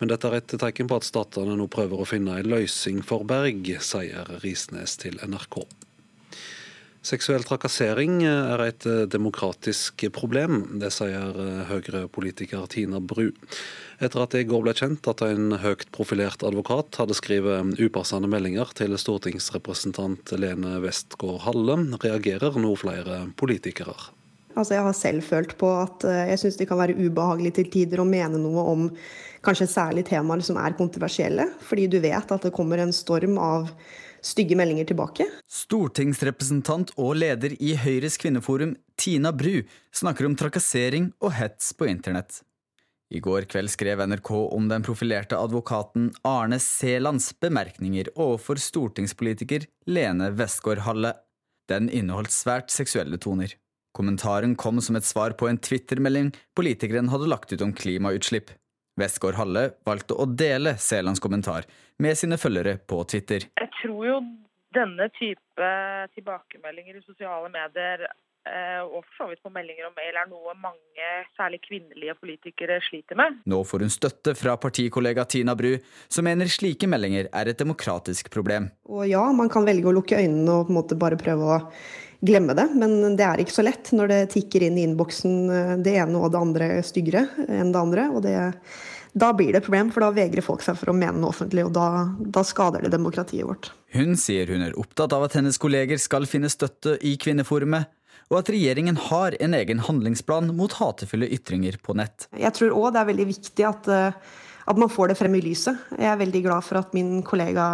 [0.00, 3.26] Men dette er et tegn på at statene nå prøver å finne en løsning for
[3.28, 5.62] Berg, sier Risnes til NRK.
[7.04, 10.62] Seksuell trakassering er et demokratisk problem.
[10.80, 11.36] Det sier
[11.68, 13.26] Høyre-politiker Tina Bru
[14.02, 18.30] etter at det i går ble kjent at en høyt profilert advokat hadde skrevet upassende
[18.30, 23.94] meldinger til stortingsrepresentant Lene Westgård Halle, reagerer nå flere politikere.
[24.54, 27.70] Altså jeg har selv følt på at eh, jeg syns det kan være ubehagelig til
[27.74, 28.84] tider å mene noe om
[29.44, 33.70] kanskje særlig temaer som er kontroversielle, fordi du vet at det kommer en storm av
[34.24, 35.26] stygge meldinger tilbake.
[35.50, 39.62] Stortingsrepresentant og leder i Høyres kvinneforum, Tina Bru,
[39.94, 42.40] snakker om trakassering og hets på internett.
[43.14, 50.32] I går kveld skrev NRK om den profilerte advokaten Arne Selands bemerkninger overfor stortingspolitiker Lene
[50.34, 51.12] Westgård-Halle.
[51.70, 53.52] Den inneholdt svært seksuelle toner.
[53.94, 58.50] Kommentaren kom som et svar på en Twitter-melding politikeren hadde lagt ut om klimautslipp.
[59.00, 61.68] Westgård-Halle valgte å dele Selands kommentar
[62.02, 63.48] med sine følgere på Twitter.
[63.60, 64.18] Jeg tror jo
[64.74, 65.70] denne type
[66.16, 68.06] tilbakemeldinger i sosiale medier
[68.44, 72.76] Eh, og for så vidt på meldinger og mail er noe mange, særlig kvinnelige politikere,
[72.84, 73.38] sliter med.
[73.48, 75.70] Nå får hun støtte fra partikollega Tina Bru,
[76.12, 78.68] som mener slike meldinger er et demokratisk problem.
[78.84, 81.62] Og ja, man kan velge å lukke øynene og på en måte bare prøve å
[82.24, 85.76] glemme det, men det er ikke så lett når det tikker inn i innboksen eh,
[85.84, 88.08] det ene og det andre styggere enn det andre.
[88.12, 88.36] og det
[89.14, 91.62] da blir det et problem, for da vegrer folk seg for å mene noe offentlig,
[91.62, 93.68] og da, da, skader det demokratiet vårt.
[93.94, 97.92] Hun sier hun er opptatt av at hennes kolleger skal finne støtte i Kvinneforumet,
[98.32, 102.26] og at regjeringen har en egen handlingsplan mot hatefulle ytringer på nett.
[102.34, 104.16] Jeg tror òg det er veldig viktig at, eh,
[104.64, 105.78] at, man får det frem i lyset.
[105.94, 107.68] Jeg er veldig glad for at min kollega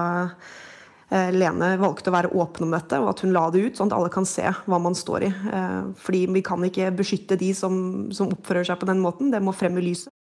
[1.10, 3.96] Lene valgte å være åpen om dette, og at hun la det ut, sånn at
[3.96, 5.30] alle kan se hva man står i.
[5.30, 7.74] Eh, fordi vi kan ikke beskytte de som,
[8.14, 9.32] som oppfører seg på den måten.
[9.34, 10.12] Det må frem i lyset.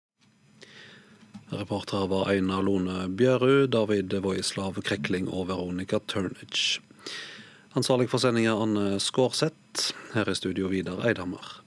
[1.49, 6.81] Reportere var Einar Lone Bjørud, David Voislav Krekling og Veronica Turnage.
[7.77, 9.91] Ansvarlig for sendinga Anne Skårseth.
[10.13, 11.59] Her i studio Vidar Eidhammer.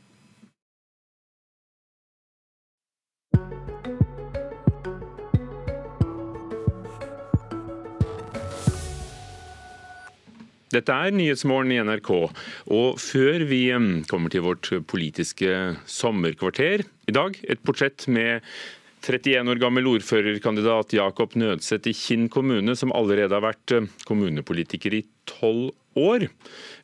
[10.73, 12.11] Dette er Nyhetsmorgen i NRK.
[12.73, 13.67] Og før vi
[14.09, 18.41] kommer til vårt politiske sommerkvarter i dag, et portrett med
[19.03, 23.75] 31 år gammel ordførerkandidat Jakob Nødseth i Kinn kommune, som allerede har vært
[24.09, 26.29] kommunepolitiker i tolv år.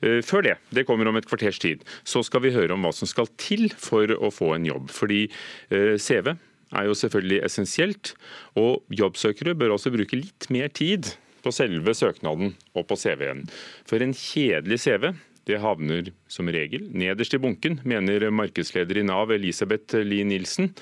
[0.03, 2.93] Eh, før det, det kommer om et kvarters tid, så skal vi høre om hva
[2.93, 4.93] som skal til for å få en jobb.
[4.93, 5.22] Fordi
[5.70, 8.12] eh, CV er jo selvfølgelig essensielt,
[8.59, 11.14] og jobbsøkere bør også bruke litt mer tid
[11.45, 13.45] på selve søknaden og på CV-en.
[13.89, 15.11] For en kjedelig CV
[15.49, 20.74] det havner som regel nederst i bunken, mener markedsleder i Nav Elisabeth Lie Nilsen.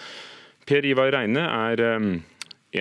[0.66, 2.08] Per Ivar Reine er eh,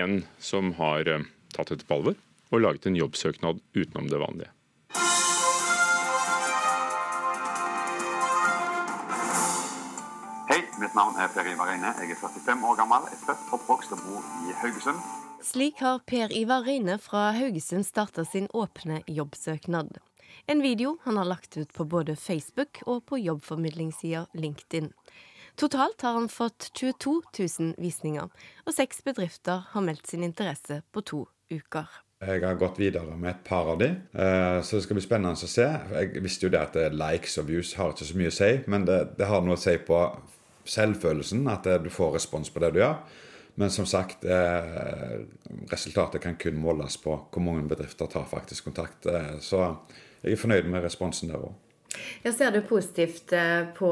[0.02, 1.12] en som har
[1.54, 2.18] tatt dette på alvor
[2.54, 4.52] og laget en jobbsøknad utenom det vanlige.
[10.50, 11.94] Hei, Mitt navn er Per Ivar Reine.
[12.02, 15.25] Jeg er 45 år gammel, er født, oppvokst og bor i Haugesund.
[15.42, 19.98] Slik har Per Ivar Reine fra Haugesund starta sin åpne jobbsøknad.
[20.46, 24.92] En video han har lagt ut på både Facebook og på jobbformidlingssida LinkedIn.
[25.56, 28.30] Totalt har han fått 22 000 visninger,
[28.66, 31.22] og seks bedrifter har meldt sin interesse på to
[31.52, 31.88] uker.
[32.26, 35.36] Jeg har gått videre med et par av de, eh, så det skal bli spennende
[35.36, 35.68] å se.
[35.68, 38.88] Jeg visste jo det at likes og views har ikke så mye å si, men
[38.88, 40.02] det, det har noe å si på
[40.66, 42.98] selvfølelsen, at du får respons på det du gjør.
[43.56, 45.22] Men som sagt, eh,
[45.72, 49.06] resultatet kan kun måles på hvor mange bedrifter tar faktisk kontakt.
[49.06, 49.62] Eh, så
[50.22, 51.53] jeg er fornøyd med responsen der òg.
[52.24, 53.89] Ja, ser du positivt eh, på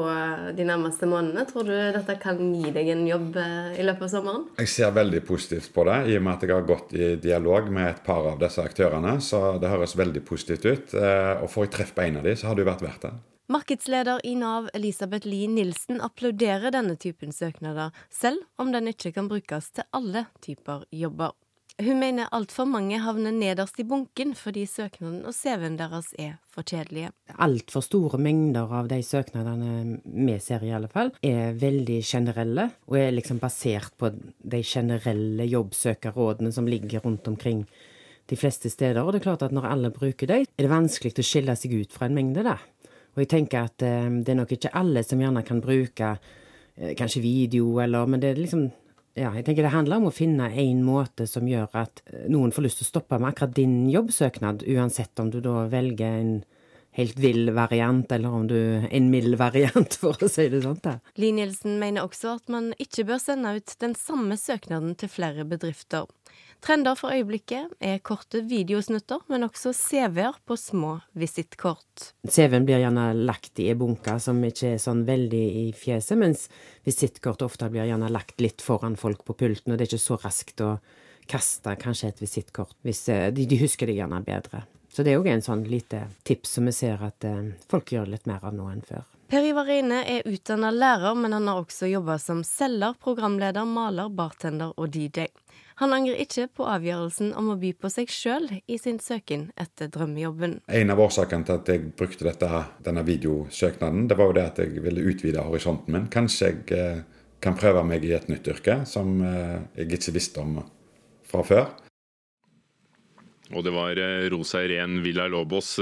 [0.56, 1.46] de nærmeste månedene?
[1.48, 4.48] Tror du dette kan gi deg en jobb eh, i løpet av sommeren?
[4.60, 7.70] Jeg ser veldig positivt på det, i og med at jeg har gått i dialog
[7.72, 9.16] med et par av disse aktørene.
[9.24, 10.98] Så det høres veldig positivt ut.
[10.98, 13.08] Eh, og får jeg treff på en av de, så har det jo vært verdt
[13.08, 13.14] det.
[13.46, 19.28] Markedsleder i Nav Elisabeth Lie Nilsen applauderer denne typen søknader, selv om den ikke kan
[19.28, 21.34] brukes til alle typer jobber.
[21.76, 26.64] Hun mener altfor mange havner nederst i bunken fordi søknaden og CV-en deres er for
[26.64, 27.12] kjedelige.
[27.36, 32.96] Altfor store mengder av de søknadene vi ser, i alle fall, er veldig generelle, og
[32.96, 37.66] er liksom basert på de generelle jobbsøkerrådene som ligger rundt omkring
[38.30, 39.02] de fleste steder.
[39.04, 41.76] Og det er klart at når alle bruker dem, er det vanskelig å skille seg
[41.76, 42.56] ut fra en mengde, da.
[43.14, 46.94] Og jeg tenker at eh, det er nok ikke alle som gjerne kan bruke eh,
[46.98, 48.70] kanskje video, eller Men det er liksom
[49.14, 52.50] ja, jeg tenker Det handler om å finne en måte som gjør at eh, noen
[52.54, 56.34] får lyst til å stoppe med akkurat din jobbsøknad, uansett om du da velger en
[56.94, 60.78] helt vill variant, eller om du en mild variant, for å si det sånn.
[61.18, 65.46] Li Nielsen mener også at man ikke bør sende ut den samme søknaden til flere
[65.46, 66.06] bedrifter.
[66.64, 72.06] Trender for øyeblikket er korte videosnutter, men også CV-er på små visittkort.
[72.24, 76.46] CV-en blir gjerne lagt i en bunke som ikke er sånn veldig i fjeset, mens
[76.88, 80.16] visittkort ofte blir gjerne lagt litt foran folk på pulten, og det er ikke så
[80.24, 80.78] raskt å
[81.28, 82.78] kaste kanskje et visittkort.
[82.80, 84.64] Hvis, eh, de, de husker det gjerne bedre.
[84.88, 88.08] Så det er òg en sånn lite tips som vi ser at eh, folk gjør
[88.08, 89.04] litt mer av nå enn før.
[89.34, 94.06] Per Ivar Reine er utdanna lærer, men han har også jobba som selger, programleder, maler,
[94.14, 95.24] bartender og DJ.
[95.82, 99.90] Han angrer ikke på avgjørelsen om å by på seg sjøl i sin søken etter
[99.90, 100.60] drømmejobben.
[100.70, 104.62] En av årsakene til at jeg brukte dette, denne videosøknaden, det var jo det at
[104.62, 106.06] jeg ville utvide horisonten min.
[106.14, 107.02] Kanskje jeg eh,
[107.42, 110.60] kan prøve meg i et nytt yrke som eh, jeg ikke visste om
[111.26, 111.72] fra før.
[113.52, 115.76] Og det var eh, Rosa Irén Villa Lobos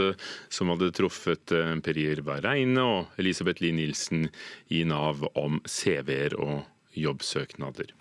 [0.51, 1.55] som hadde truffet
[1.85, 2.41] Perir Irva
[2.83, 4.27] og Elisabeth Lie Nilsen
[4.75, 6.65] i Nav om CV-er og
[6.99, 7.95] jobbsøknader.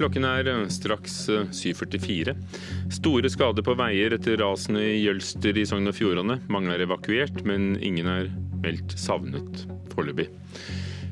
[0.00, 2.32] Klokken er eh, straks 7.44.
[2.32, 6.38] Eh, Store skader på veier etter rasene i Jølster i Sogn og Fjordane.
[6.52, 8.30] Mange er evakuert, men ingen er
[8.64, 10.30] meldt savnet foreløpig.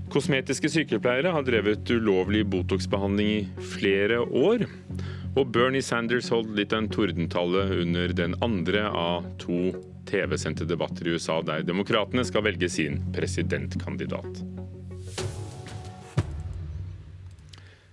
[0.09, 4.65] Kosmetiske sykepleiere har drevet ulovlig Botox-behandling i flere år.
[5.37, 9.75] Og Bernie Sanders holdt litt av en tordentale under den andre av to
[10.09, 14.41] TV-sendte debatter i USA der demokratene skal velge sin presidentkandidat.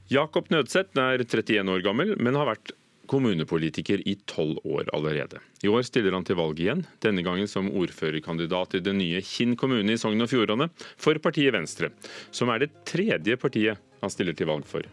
[0.08, 2.72] Jakob Nødseth er 31 år gammel, men har vært
[3.08, 5.40] kommunepolitiker i tolv år allerede.
[5.64, 9.56] I år stiller han til valg igjen, denne gangen som ordførerkandidat i den nye Kinn
[9.60, 11.92] kommune i Sogn og Fjordane, for partiet Venstre,
[12.32, 14.86] som er det tredje partiet han stiller til valg for.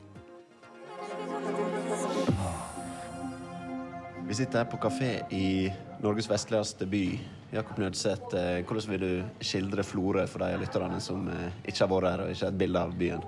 [4.33, 5.69] Vi sitter her på kafé i
[6.01, 7.05] Norges vestligste by.
[7.53, 11.91] Jakob Nødseth, eh, hvordan vil du skildre Florø for de lytterne som eh, ikke har
[11.91, 13.27] vært her og ikke har et bilde av byen?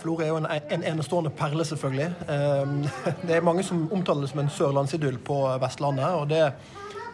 [0.00, 2.06] Florø er jo en, en, enestående perle, selvfølgelig.
[2.28, 2.78] Ehm,
[3.28, 6.42] det er mange som omtaler det som en sørlandsidyll på Vestlandet, og det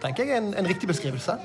[0.02, 1.36] tenker jeg er en, en riktig beskrivelse.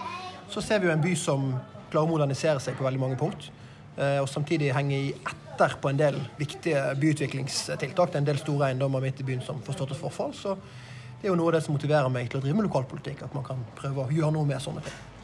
[0.49, 1.49] Så ser vi jo en by som
[1.91, 3.49] klarer å modernisere seg på veldig mange punkt,
[3.97, 8.11] eh, og samtidig henger etter på en del viktige byutviklingstiltak.
[8.11, 10.33] Det er en del store eiendommer midt i byen som får stå til forfall.
[10.37, 13.25] Så det er jo noe av det som motiverer meg til å drive med lokalpolitikk,
[13.25, 15.14] at man kan prøve å gjøre noe med sånne ting.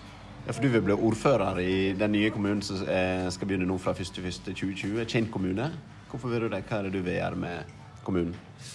[0.46, 3.94] Ja, for Du vil bli ordfører i den nye kommunen som skal begynne nå fra
[3.94, 5.70] 1.1.2020, Kinn kommune.
[6.12, 6.64] Hvorfor vil du det?
[6.68, 8.34] Hva er det du vil gjøre med kommunen?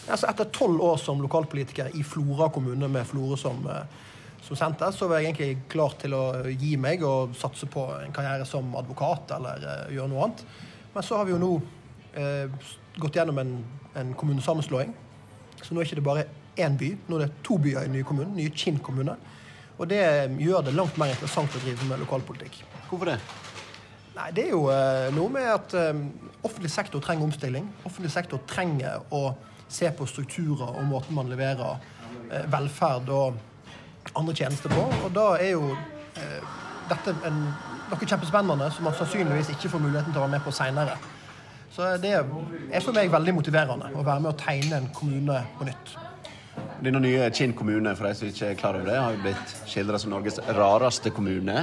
[0.08, 3.84] Altså, etter tolv år som lokalpolitiker i Flora kommune med Florø som, eh,
[4.42, 8.14] som senter, så var jeg egentlig klar til å gi meg og satse på en
[8.14, 10.44] karriere som advokat eller uh, gjøre noe annet.
[10.94, 11.52] Men så har vi jo nå
[12.16, 13.56] uh, gått gjennom en,
[13.94, 14.94] en, kommunesammenslåing.
[15.62, 16.28] Så nå er det ikke bare
[16.62, 19.16] én by, nå er det to byer i den nye kommunen, nye Kinn kommune.
[19.76, 20.00] Og det
[20.40, 22.62] gjør det langt mer interessant å drive med lokalpolitikk.
[22.88, 23.18] Hvorfor det?
[24.16, 26.06] Nei, Det er jo uh, noe med at um,
[26.40, 27.66] offentlig sektor trenger omstilling.
[27.84, 29.34] Offentlig sektor trenger å
[29.68, 33.36] se på strukturer og måten man leverer uh, velferd og
[34.16, 34.86] andre tjenester på.
[35.04, 35.74] Og da er jo
[36.88, 37.40] dette en,
[37.90, 40.94] noe kjempespennende som man sannsynligvis ikke får muligheten til å være med på seinere.
[41.74, 42.24] Så det er
[42.80, 45.96] for meg veldig motiverende å være med å tegne en kommune på nytt.
[46.84, 49.52] Denne nye Kinn kommune for de som ikke er klar over det, har jo blitt
[49.70, 51.62] skildra som Norges rareste kommune.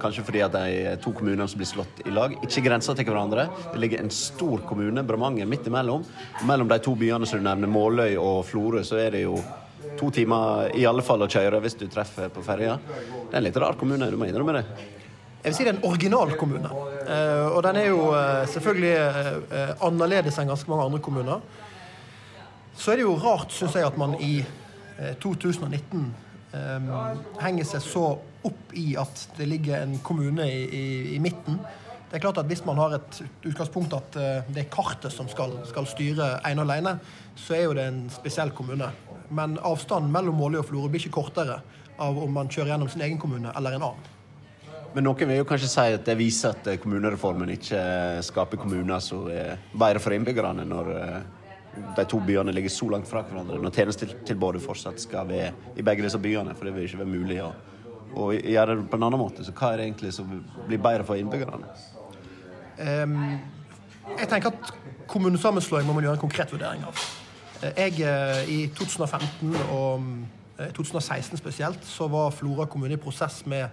[0.00, 3.48] Kanskje fordi at de to kommunene som blir slått i lag, ikke grenser til hverandre.
[3.74, 6.06] Det ligger en stor kommune, Bremanger, midt imellom.
[6.48, 9.36] Mellom de to byene som du nevner, Måløy og Florø, så er det jo
[10.00, 12.78] to timer i alle fall å kjøre hvis du treffer på ferja.
[12.80, 14.64] Det er en litt rar kommune, du må innrømme det.
[15.40, 16.68] Jeg vil si det er en original kommune.
[17.52, 18.96] og den er jo uh, selvfølgelig
[19.52, 21.44] uh, annerledes enn ganske mange andre kommuner.
[22.76, 24.40] Så er det jo rart, syns jeg, at man i
[25.20, 26.14] 2019
[26.52, 26.90] um,
[27.40, 28.04] henger seg så
[28.46, 31.60] opp i at det ligger en kommune i, i, i, midten.
[32.10, 35.28] Det er klart at Hvis man har et utgangspunkt at eh, det er kartet som
[35.30, 36.96] skal, skal styre ene og alene,
[37.38, 38.88] så er jo det en spesiell kommune.
[39.30, 41.60] Men avstanden mellom Måløy og Florø blir ikke kortere
[42.00, 44.08] av om man kjører gjennom sin egen kommune eller en annen.
[44.90, 47.82] Men noen vil jo kanskje si at det viser at kommunereformen ikke
[48.26, 50.90] skaper kommuner som er bedre for innbyggerne, når
[51.96, 56.04] de to byene ligger så langt fra hverandre, når tjenestetilbudet fortsatt skal være i begge
[56.06, 56.54] disse byene.
[56.56, 57.52] For det vil ikke være mulig å,
[58.18, 59.46] å gjøre det på en annen måte.
[59.46, 60.28] Så hva er det egentlig som
[60.66, 61.70] blir bedre for innbyggerne?
[62.80, 63.16] Um,
[64.16, 64.74] jeg tenker at
[65.10, 67.06] kommunesammenslåing må man gjøre en konkret vurdering av.
[67.60, 70.04] Jeg, eh, I 2015 og
[70.76, 73.68] 2016 eh, spesielt, så var Flora kommune i prosess med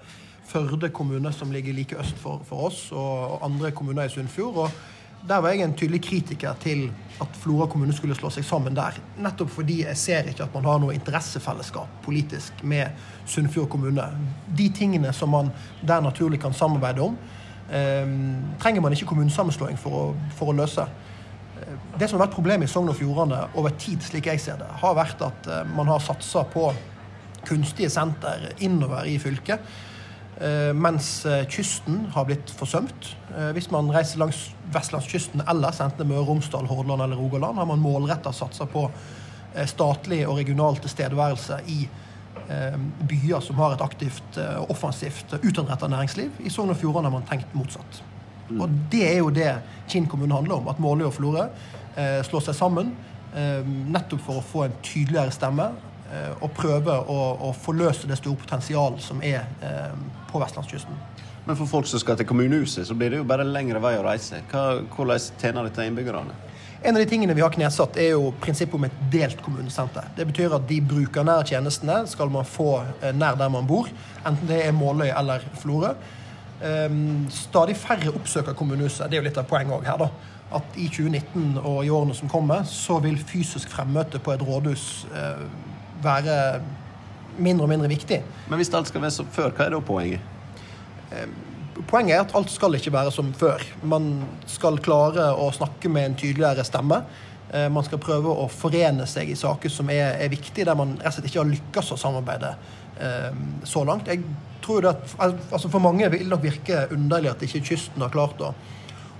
[0.47, 4.57] Førde kommune, som ligger like øst for, for oss, og, andre kommuner i Sunnfjord.
[4.57, 4.69] og
[5.27, 6.91] Der var jeg en tydelig kritiker til
[7.21, 8.99] at Flora kommune skulle slå seg sammen der.
[9.17, 12.93] Nettopp fordi jeg ser ikke at man har noe interessefellesskap politisk med
[13.25, 14.05] Sunnfjord kommune.
[14.57, 15.49] De tingene som man
[15.81, 17.17] der naturlig kan samarbeide om,
[17.69, 18.05] eh,
[18.61, 20.05] trenger man ikke kommunesammenslåing for å,
[20.37, 20.87] for å løse.
[21.97, 24.69] Det som har vært problemet i Sogn og Fjordane over tid, slik jeg ser det,
[24.81, 26.69] har vært at eh, man har satsa på
[27.47, 29.59] kunstige senter innover i fylket.
[30.41, 33.13] Eh, mens eh, kysten har blitt forsømt.
[33.53, 37.83] Hvis man reiser langs vestlandskysten ellers, enten Møre og Romsdal, Hordaland eller Rogaland, har man
[37.83, 38.87] målretta satsa på
[39.69, 41.83] statlig og regional tilstedeværelse i
[43.11, 44.39] byer som har et aktivt
[44.71, 46.41] offensivt utadretta næringsliv.
[46.41, 48.01] I Sogn og Fjordane har man tenkt motsatt.
[48.49, 48.61] Mm.
[48.61, 49.49] Og det er jo det
[49.91, 50.69] Kinn kommune handler om.
[50.71, 51.47] At Måløy og Florø
[51.97, 52.93] eh, slår seg sammen
[53.35, 55.69] eh, nettopp for å få en tydeligere stemme.
[56.07, 59.95] Eh, og prøve å, å, forløse det store potensialet som er eh,
[60.29, 60.99] på vestlandskysten.
[61.47, 64.05] Men for folk som skal til kommunehuset, så blir det jo bare lengre vei å
[64.05, 64.39] reise.
[64.51, 66.35] Hva, hvordan tjener dette innbyggerne?
[66.87, 70.07] En av de tingene vi har knesatt, er jo prinsippet om et delt kommunesenter.
[70.15, 72.69] Det betyr at de brukernære tjenestene skal man få
[73.01, 73.91] eh, nær der man bor,
[74.23, 75.91] enten det er Måløy eller Florø.
[76.57, 79.05] Um, stadig færre oppsøker kommunehuset.
[79.11, 79.99] Det er jo litt av poenget òg her.
[80.01, 80.37] da.
[80.57, 84.85] At i 2019 og i årene som kommer, så vil fysisk fremmøte på et rådhus
[85.11, 85.43] uh,
[86.03, 86.37] være
[87.37, 88.21] mindre og mindre viktig.
[88.49, 90.33] Men hvis alt skal være som før, hva er da poenget?
[91.11, 91.35] Um,
[91.87, 93.63] poenget er at alt skal ikke være som før.
[93.83, 94.11] Man
[94.49, 97.03] skal klare å snakke med en tydeligere stemme.
[97.53, 100.97] Uh, man skal prøve å forene seg i saker som er, er viktige, der man
[100.97, 103.31] rett og slett ikke har lykkes å samarbeide uh,
[103.67, 104.09] så langt.
[104.11, 104.25] Jeg
[104.65, 108.11] tror det at, altså For mange vil det nok virke underlig at ikke kysten har
[108.13, 108.51] klart å,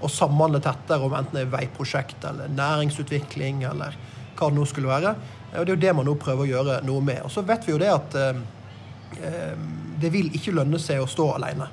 [0.04, 3.96] å samhandle tettere om enten det er veiprosjekt eller næringsutvikling eller
[4.38, 5.16] hva det nå skulle være.
[5.54, 7.22] Og Det er jo det man nå prøver å gjøre noe med.
[7.24, 8.40] Og Så vet vi jo det at eh,
[9.24, 9.58] eh,
[10.02, 11.70] det vil ikke lønne seg å stå alene.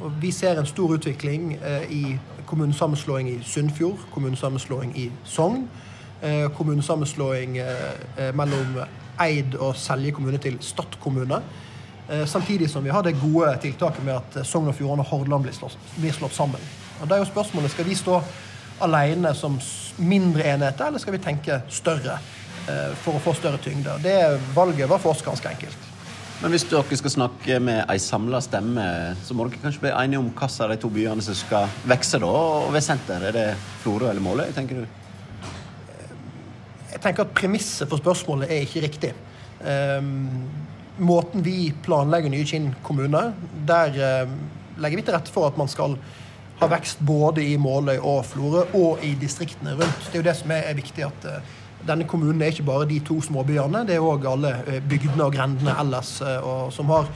[0.00, 2.18] Og vi ser en stor utvikling eh, i
[2.50, 5.68] kommunesammenslåing i Sunnfjord, kommunesammenslåing i Sogn,
[6.22, 8.80] eh, kommunesammenslåing eh, eh, mellom
[9.20, 11.42] Eid og Selje kommune til Stad kommune.
[12.26, 15.52] Samtidig som vi har det gode tiltaket med at Sogn og Fjordane og Hordaland blir
[15.54, 16.58] slått, blir slått sammen.
[16.98, 18.16] Og da er jo spørsmålet, Skal vi stå
[18.82, 19.60] alene som
[19.98, 22.18] mindre enheter, eller skal vi tenke større
[23.04, 23.96] for å få større tyngde?
[24.04, 24.18] Det
[24.54, 25.88] valget var for oss ganske enkelt.
[26.40, 28.84] Men hvis dere skal snakke med ei samla stemme,
[29.26, 32.20] så må dere kanskje bli enige om hvilke av de to byene som skal vokse
[32.22, 33.26] da, og ved senter?
[33.28, 33.46] Er det
[33.82, 34.86] Florø eller Måløy, tenker du?
[36.94, 39.12] Jeg tenker at Premisset for spørsmålet er ikke riktig.
[39.60, 40.48] Um,
[41.00, 43.34] måten vi planlegger nye Kinn kommune,
[43.68, 44.32] der eh,
[44.80, 45.96] legger vi til rette for at man skal
[46.60, 50.08] ha vekst både i Måløy og Florø og i distriktene rundt.
[50.08, 51.04] Det er jo det som er, er viktig.
[51.04, 51.54] at eh,
[51.86, 55.34] denne kommunen er ikke bare de to småbyene, det er òg alle eh, bygdene og
[55.34, 56.18] grendene ellers.
[56.24, 57.08] Eh, og som, har,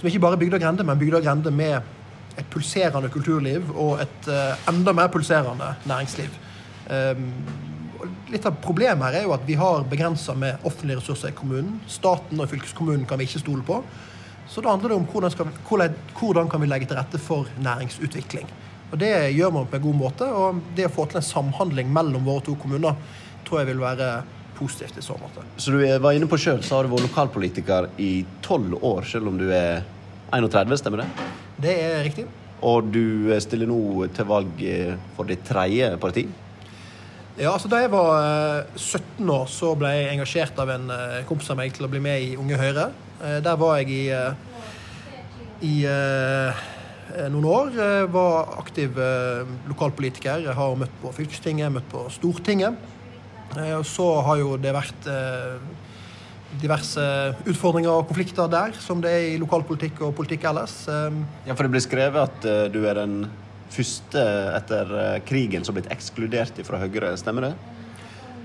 [0.00, 1.94] som ikke bare er bygder og grender, men bygder og grender med
[2.38, 6.44] et pulserende kulturliv og et eh, enda mer pulserende næringsliv.
[6.88, 7.24] Um,
[8.32, 11.80] litt av problemet her er jo at vi har begrensa med offentlige ressurser i kommunen.
[11.90, 13.82] Staten og fylkeskommunen kan vi ikke stole på.
[14.48, 18.48] Så da handler det om hvordan, skal, hvordan kan vi legge til rette for næringsutvikling.
[18.88, 20.28] Og Det gjør man på en god måte.
[20.32, 22.96] Og det å få til en samhandling mellom våre to kommuner
[23.48, 24.08] tror jeg vil være
[24.58, 25.44] positivt i så måte.
[25.56, 28.12] Så du var inne på sjøl, så har du vært lokalpolitiker i
[28.44, 29.86] tolv år, selv om du er
[30.34, 31.30] 31, stemmer det?
[31.62, 32.26] Det er riktig.
[32.68, 34.60] Og du stiller nå til valg
[35.16, 36.26] for ditt tredje parti?
[37.38, 41.20] Ja, altså Da jeg var 17 eh, år, så ble jeg engasjert av en eh,
[41.28, 42.88] kompis av meg til å bli med i Unge Høyre.
[43.22, 44.00] Eh, der var jeg i,
[45.68, 45.74] i
[47.30, 47.70] noen år.
[47.78, 48.98] Jeg var aktiv
[49.70, 50.42] lokalpolitiker.
[50.48, 52.74] Jeg har møtt på fylkestinget, møtt på Stortinget.
[53.56, 55.06] Og så har jo det vært
[56.60, 57.02] diverse
[57.48, 60.80] utfordringer og konflikter der, som det er i lokalpolitikk og politikk ellers.
[60.88, 63.22] Ja, for det blir skrevet at du er den
[63.72, 64.22] første
[64.56, 67.52] etter eh, krigen som blitt ekskludert fra Høyre, stemmer det?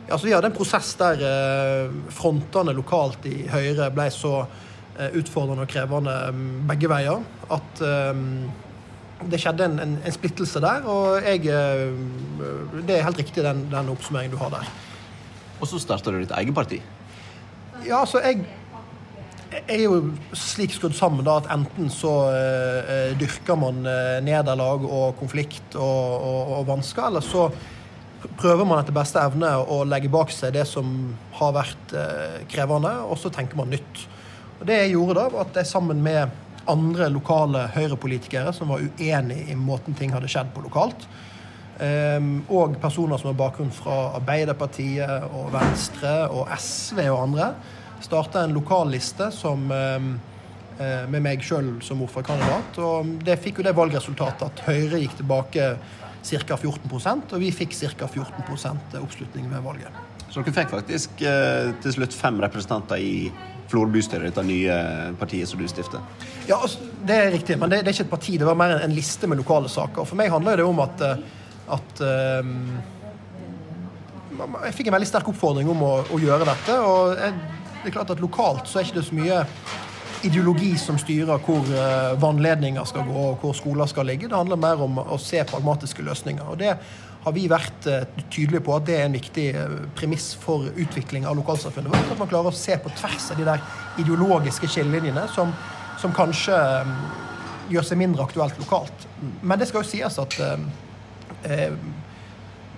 [0.09, 1.21] Ja, så vi hadde en prosess der
[2.11, 4.43] frontene lokalt i Høyre ble så
[4.93, 7.23] utfordrende og krevende mm, begge veier
[7.55, 7.79] at
[9.31, 13.89] det skjedde en, en, en, splittelse der, og jeg Det er helt riktig, den, den
[13.89, 14.67] oppsummeringen du har der.
[15.63, 16.81] Og så starta du ditt eget parti?
[17.87, 18.43] Ja, altså, jeg
[19.69, 19.99] er jo
[20.35, 26.17] slik skrudd sammen da, at enten så uh, dyrker man uh, nederlag og konflikt og,
[26.17, 27.47] og, og, vansker, eller så
[28.39, 32.91] prøver man etter beste evne å legge bak seg det som har vært uh, krevende,
[33.07, 34.05] og så tenker man nytt.
[34.59, 36.41] Og Det jeg gjorde da, var at jeg sammen med
[36.71, 41.07] andre lokale høyrepolitikere som var uenig i måten ting hadde skjedd på lokalt,
[41.73, 47.47] og personer som har bakgrunn fra Arbeiderpartiet og Venstre og SV og andre,
[48.03, 50.19] starta en lokalliste som, ehm,
[50.79, 52.77] eh, med meg sjøl som ordførerkandidat.
[52.77, 55.77] Og det fikk jo det valgresultatet at Høyre gikk tilbake
[56.23, 56.55] ca.
[56.57, 58.07] 14% og vi fikk ca.
[58.07, 59.91] 14% oppslutning ved valget.
[60.29, 63.31] Så dere fikk faktisk eh, til slutt fem representanter i
[63.67, 64.73] Flor bystyre, dette nye
[65.17, 66.01] partiet som du stifter?
[66.45, 68.37] Ja, altså, det er riktig, men det, det, er ikke et parti.
[68.37, 70.05] Det var mer en, en liste med lokale saker.
[70.05, 71.23] For meg handler det om at, eh,
[71.73, 72.53] at um,
[74.63, 76.77] Jeg fikk en veldig sterk oppfordring om å, å gjøre dette.
[76.81, 77.33] og jeg
[77.83, 79.39] det er klart at Lokalt så er ikke det så mye
[80.23, 84.29] ideologi som styrer hvor eh, vannledninger skal gå og hvor skoler skal ligge.
[84.31, 86.45] Det handler mer om å se pragmatiske løsninger.
[86.47, 86.77] og det
[87.23, 91.27] har vi vært eh, tydelige på at det er en viktig eh, premiss for utvikling
[91.27, 92.13] av lokalsamfunnet vårt.
[92.15, 93.67] At man klarer å se på tvers av de der
[93.99, 95.51] ideologiske skillelinjene som,
[95.99, 96.55] som kanskje
[97.73, 99.07] gjør seg mindre aktuelt lokalt.
[99.43, 100.39] Men det skal jo sies at
[101.49, 101.75] eh,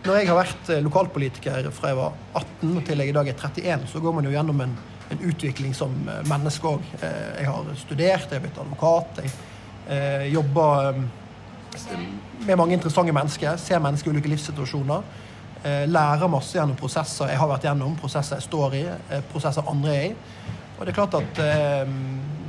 [0.05, 3.88] når jeg har vært lokalpolitiker fra jeg var 18 til jeg i dag er 31,
[3.89, 4.76] så går man jo gjennom en
[5.09, 6.88] en utvikling som eh, menneske òg.
[7.01, 9.22] Eh, jeg har studert, jeg har blitt advokat.
[9.22, 9.36] Jeg
[9.89, 11.03] eh, jobber
[12.45, 13.57] med mange interessante mennesker.
[13.61, 15.13] Ser mennesker i ulike livssituasjoner.
[15.89, 18.82] Lærer masse gjennom prosesser jeg har vært gjennom, prosesser jeg står i,
[19.32, 20.11] prosesser andre er i.
[20.76, 21.39] Og det er klart at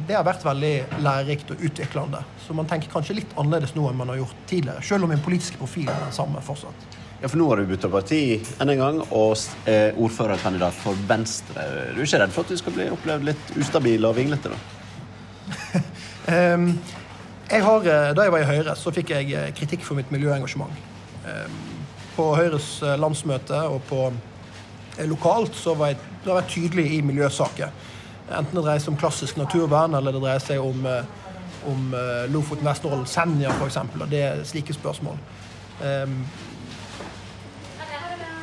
[0.06, 2.20] det har vært veldig lærerikt og utviklende.
[2.46, 4.84] Så man tenker kanskje litt annerledes nå enn man har gjort tidligere.
[4.86, 6.96] Selv om min politiske profil er den samme fortsatt.
[7.22, 8.20] Ja, For nå har du bytta parti
[8.60, 9.38] enn en gang og
[9.70, 11.64] er ordførerkandidat for Venstre.
[11.94, 15.82] Du er ikke redd for at du skal bli opplevd litt ustabil og vinglete, da?
[16.54, 16.68] um,
[17.54, 20.12] jeg har, eh, da jeg var i Høyre, så fikk jeg eh, kritikk for mitt
[20.12, 20.84] miljøengasjement.
[21.24, 21.58] Um,
[22.16, 24.10] på Høyres eh, landsmøte og på
[25.08, 27.72] lokalt så var jeg, det har vært tydelig i miljøsaker.
[28.26, 30.86] Enten det dreier seg om klassisk naturvern, eller det dreier seg om,
[31.70, 31.94] om
[32.32, 33.78] Lofoten, Vesterålen, Senja f.eks.
[34.10, 35.20] Det er slike spørsmål.
[35.78, 36.16] Um,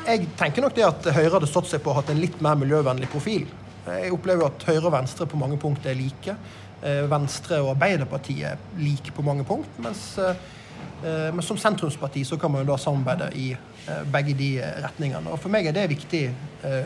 [0.03, 2.57] jeg tenker nok det at Høyre hadde stått seg på å ha en litt mer
[2.59, 3.45] miljøvennlig profil.
[3.83, 6.35] Jeg opplever at Høyre og Venstre på mange punkter er like.
[6.83, 9.71] Eh, Venstre og Arbeiderpartiet er like på mange punkt.
[9.83, 14.49] Mens, eh, men som sentrumsparti så kan man jo da samarbeide i eh, begge de
[14.83, 15.31] retningene.
[15.31, 16.23] Og For meg er det viktig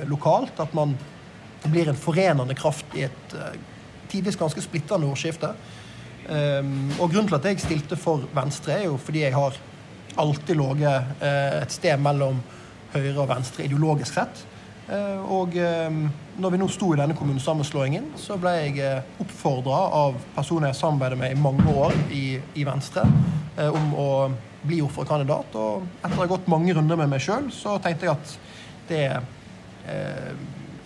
[0.09, 0.95] lokalt at man
[1.71, 3.35] blir en forenende kraft i et
[4.11, 5.49] tidvis ganske splittende ordskifte.
[6.27, 9.55] Og grunnen til at jeg stilte for Venstre, er jo fordi jeg har
[10.19, 12.41] alltid ligget et sted mellom
[12.93, 14.43] høyre og venstre ideologisk sett.
[14.87, 15.95] Eh, og eh,
[16.39, 20.79] når vi nå sto i denne kommunesammenslåingen, så ble jeg eh, oppfordra av personer jeg
[20.79, 23.03] samarbeidet med i mange år i, i Venstre,
[23.57, 24.09] om å
[24.67, 25.55] bli ordførerkandidat.
[25.57, 28.35] Og etter å ha gått mange runder med meg sjøl, så tenkte jeg at
[28.87, 29.05] det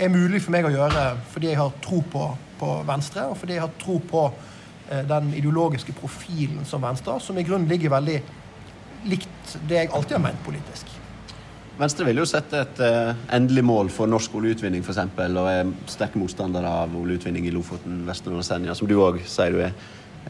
[0.01, 2.27] er mulig for meg å gjøre fordi jeg har tro på,
[2.59, 4.25] på Venstre, og fordi jeg har tro på
[5.07, 8.17] den ideologiske profilen som Venstre har, som i grunnen ligger veldig
[9.07, 10.89] likt det jeg alltid har ment politisk.
[11.79, 14.99] Venstre vil jo sette et uh, endelig mål for norsk oljeutvinning f.eks.
[15.15, 19.55] og er sterke motstandere av oljeutvinning i Lofoten, Vesterålen og Senja, som du òg sier
[19.55, 19.73] du er.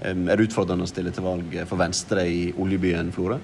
[0.01, 3.41] Er det utfordrende å stille til valg for Venstre i oljebyen Florø?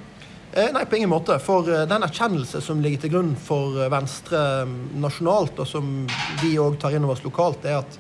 [0.57, 1.37] Eh, nei, på ingen måte.
[1.43, 5.91] For uh, den erkjennelse som ligger til grunn for Venstre um, nasjonalt, og som
[6.41, 7.99] vi òg tar inn over oss lokalt, er at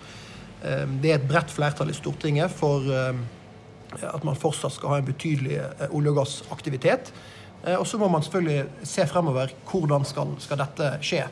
[0.57, 5.59] det er et bredt flertall i Stortinget for at man fortsatt skal ha en betydelig
[5.93, 7.11] olje- og gassaktivitet.
[7.67, 11.23] Eh, og så må man selvfølgelig se fremover hvordan skal, skal dette skje.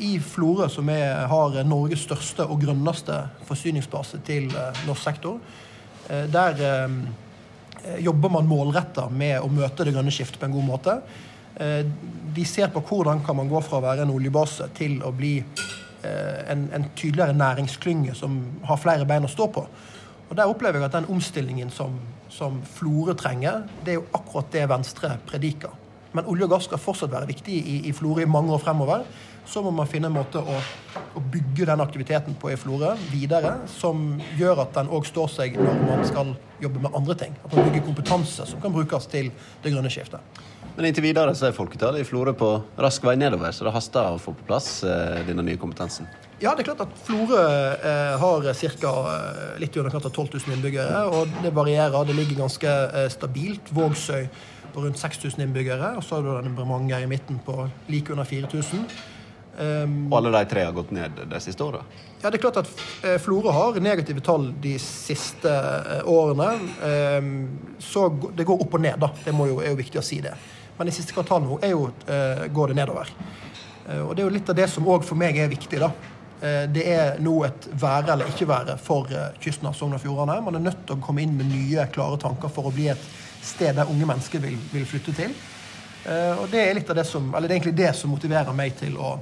[0.00, 3.18] I Florø, som er, har Norges største og grønneste
[3.48, 5.40] forsyningsbase til eh, norsk sektor,
[6.08, 6.62] eh, der
[7.98, 10.96] jobber man målretta med å møte det grønne skiftet på en god måte.
[11.60, 15.32] De ser på hvordan kan man gå fra å være en oljebase til å bli
[16.04, 19.64] en, en tydeligere næringsklynge som har flere bein å stå på.
[20.30, 21.98] Og Der opplever jeg at den omstillingen som,
[22.30, 25.74] som Florø trenger, det er jo akkurat det Venstre prediker.
[26.14, 29.02] Men olje og gass skal fortsatt være viktig i, i Florø i mange år fremover.
[29.46, 30.56] Så må man finne en måte å,
[31.16, 35.58] å bygge den aktiviteten på i Florø videre, som gjør at den òg står seg
[35.58, 37.36] når man skal jobbe med andre ting.
[37.44, 39.32] At man bygger kompetanse som kan brukes til
[39.64, 40.42] det grønne skiftet.
[40.76, 44.14] Men inntil videre så er folketallet i Florø på rask vei nedover, så det haster
[44.14, 46.08] å få på plass eh, denne nye kompetansen.
[46.40, 48.46] Ja, det er klart at Florø eh, har
[48.80, 48.92] ca.
[49.12, 51.02] Eh, litt i underkant av 12 000 innbyggere.
[51.12, 52.06] Og det varierer.
[52.08, 53.68] Det ligger ganske eh, stabilt.
[53.76, 54.24] Vågsøy
[54.72, 55.92] på rundt 6000 innbyggere.
[55.98, 58.86] Og så har du denne Bremanger i midten på like under 4000.
[59.60, 61.82] Um, og alle de tre har gått ned de siste åra?
[62.22, 62.70] Ja, det er klart at
[63.04, 66.48] eh, Florø har negative tall de siste eh, årene.
[66.80, 67.34] Um,
[67.80, 68.06] så
[68.36, 69.10] det går opp og ned, da.
[69.24, 70.32] Det jo, er jo viktig å si det.
[70.78, 73.12] Men de siste kvartalene nå jo, uh, går det nedover.
[73.84, 75.80] Uh, og det er jo litt av det som òg for meg er viktig.
[75.80, 75.90] da.
[76.40, 79.12] Uh, det er nå et være eller ikke være for
[79.44, 80.38] kysten av Sogn og Fjordane.
[80.44, 83.10] Man er nødt til å komme inn med nye, klare tanker for å bli et
[83.44, 85.36] sted der unge mennesker vil, vil flytte til.
[86.36, 88.76] og det er litt av det som, eller det er egentlig det som motiverer meg
[88.76, 89.14] til å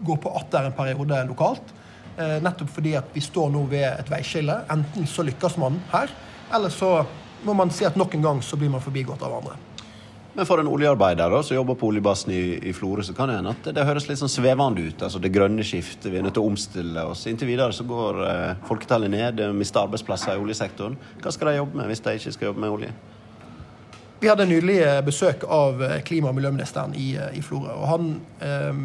[0.00, 1.74] gå på atter en periode lokalt.
[2.16, 4.54] nettopp fordi at vi står nå ved et veiskille.
[4.72, 6.08] Enten så lykkes man her,
[6.54, 7.04] eller så
[7.44, 9.56] må man si at nok en gang så blir man forbigått av andre.
[10.36, 13.38] Men for en oljearbeider da, som jobber på oljebasen i, i Florø, så kan det
[13.38, 15.04] hende at det høres litt sånn svevende ut.
[15.06, 17.22] altså Det grønne skiftet, vi er nødt til å omstille oss.
[17.30, 20.98] Inntil videre så går eh, folketallet ned, de mister arbeidsplasser i oljesektoren.
[21.22, 22.92] Hva skal de jobbe med hvis de ikke skal jobbe med olje?
[24.20, 27.72] Vi hadde nylig eh, besøk av eh, klima- og miljøministeren i, eh, i Florø.
[27.72, 28.12] og Han
[28.44, 28.84] eh,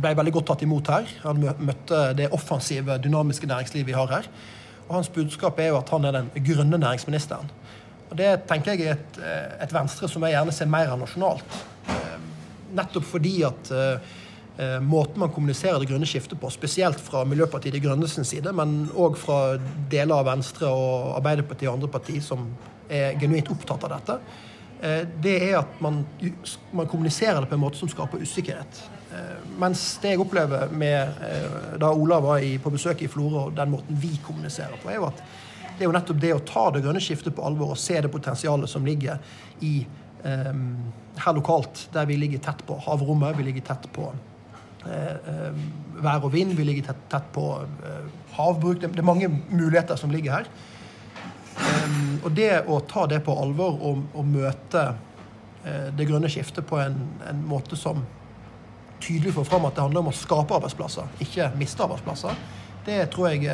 [0.00, 1.10] ble veldig godt tatt imot her.
[1.24, 4.28] Han møtte det offensive, dynamiske næringslivet vi har her.
[4.88, 7.50] Og Hans budskap er jo at han er den grønne næringsministeren.
[8.10, 11.00] Og Det tenker jeg er et, eh, et, Venstre som jeg gjerne ser mer av
[11.00, 11.56] nasjonalt.
[11.88, 12.18] Eh,
[12.74, 17.80] nettopp fordi at uh, måten man kommuniserer det grønne skiftet på, spesielt fra Miljøpartiet De
[17.82, 19.56] Grønne sin side, men òg fra
[19.90, 22.48] deler av Venstre og Arbeiderpartiet og andre partier som
[22.90, 24.18] er genuint opptatt av dette,
[25.24, 26.02] det er at man,
[26.76, 28.82] man, kommuniserer det på en måte som skaper usikkerhet.
[29.08, 31.22] Uh, mens det jeg opplever med
[31.80, 35.00] da Ola var i, på besøk i Florø, og den måten vi kommuniserer på, er
[35.00, 35.22] jo at
[35.74, 38.10] det er jo nettopp det å ta det grønne skiftet på alvor og se det
[38.12, 39.18] potensialet som ligger
[39.66, 39.80] i
[40.22, 40.76] um,
[41.18, 44.06] her lokalt, der vi ligger tett på havrommet, vi ligger tett på
[44.86, 45.64] uh,
[46.04, 48.06] vær og vind, vi ligger tett, tett på uh,
[48.36, 48.80] havbruk.
[48.82, 50.52] Det, det, er mange muligheter som ligger her.
[51.54, 56.66] Um, og det å ta det på alvor og, og møte uh, det grønne skiftet
[56.66, 56.96] på en,
[57.28, 58.02] en, måte som
[59.04, 62.38] tydelig får fram at det handler om å skape arbeidsplasser, ikke miste arbeidsplasser,
[62.86, 63.48] det tror jeg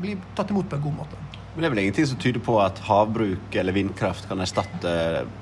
[0.00, 1.18] blir tatt imot på en god måte.
[1.50, 4.92] Men det er vel ingenting som tyder på at havbruk eller vindkraft kan erstatte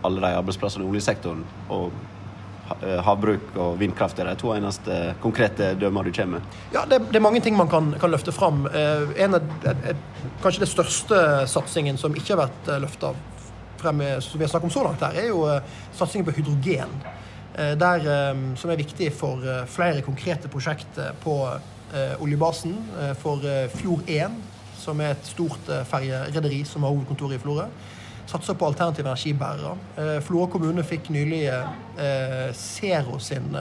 [0.07, 1.43] alle de arbeidsplassene i oljesektoren?
[1.75, 1.93] Og
[3.05, 6.59] havbruk og vindkraft er de to eneste konkrete dømmer du kommer med?
[6.75, 8.67] Ja, det, det er mange ting man kan, kan løfte fram.
[8.67, 9.47] Eh, en av,
[10.43, 13.15] kanskje den største satsingen som ikke har vært eh, løfta
[13.79, 15.45] frem, som vi har snakket om så langt her, er jo
[15.95, 16.91] satsingen på hydrogen.
[17.79, 18.05] Der,
[18.59, 21.33] som er viktig for flere konkrete prosjekter på
[22.23, 22.75] oljebasen.
[23.19, 23.43] For
[23.75, 24.35] Fjord 1
[24.89, 27.69] som er et stort eh, ferjerederi som har hovedkontor i Florø.
[28.29, 29.75] Satser på alternative energibærere.
[29.97, 33.57] Eh, Florø kommune fikk nylig eh, Zero sin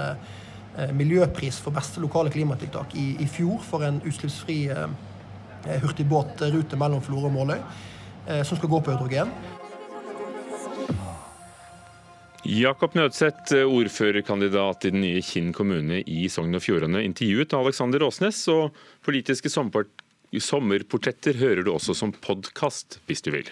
[0.93, 4.59] miljøpris for beste lokale klimatiltak i, i fjor for en utslippsfri
[5.81, 7.63] hurtigbåtrute mellom Florø og Måløy,
[8.45, 9.31] som skal gå på hydrogen.
[12.47, 18.39] Jakob Nødseth, ordførerkandidat i den nye Kinn kommune i Sogn og Fjordane, intervjuet Alexander Åsnes
[18.53, 23.51] og politiske Sommerportretter hører du også som podkast, hvis du vil.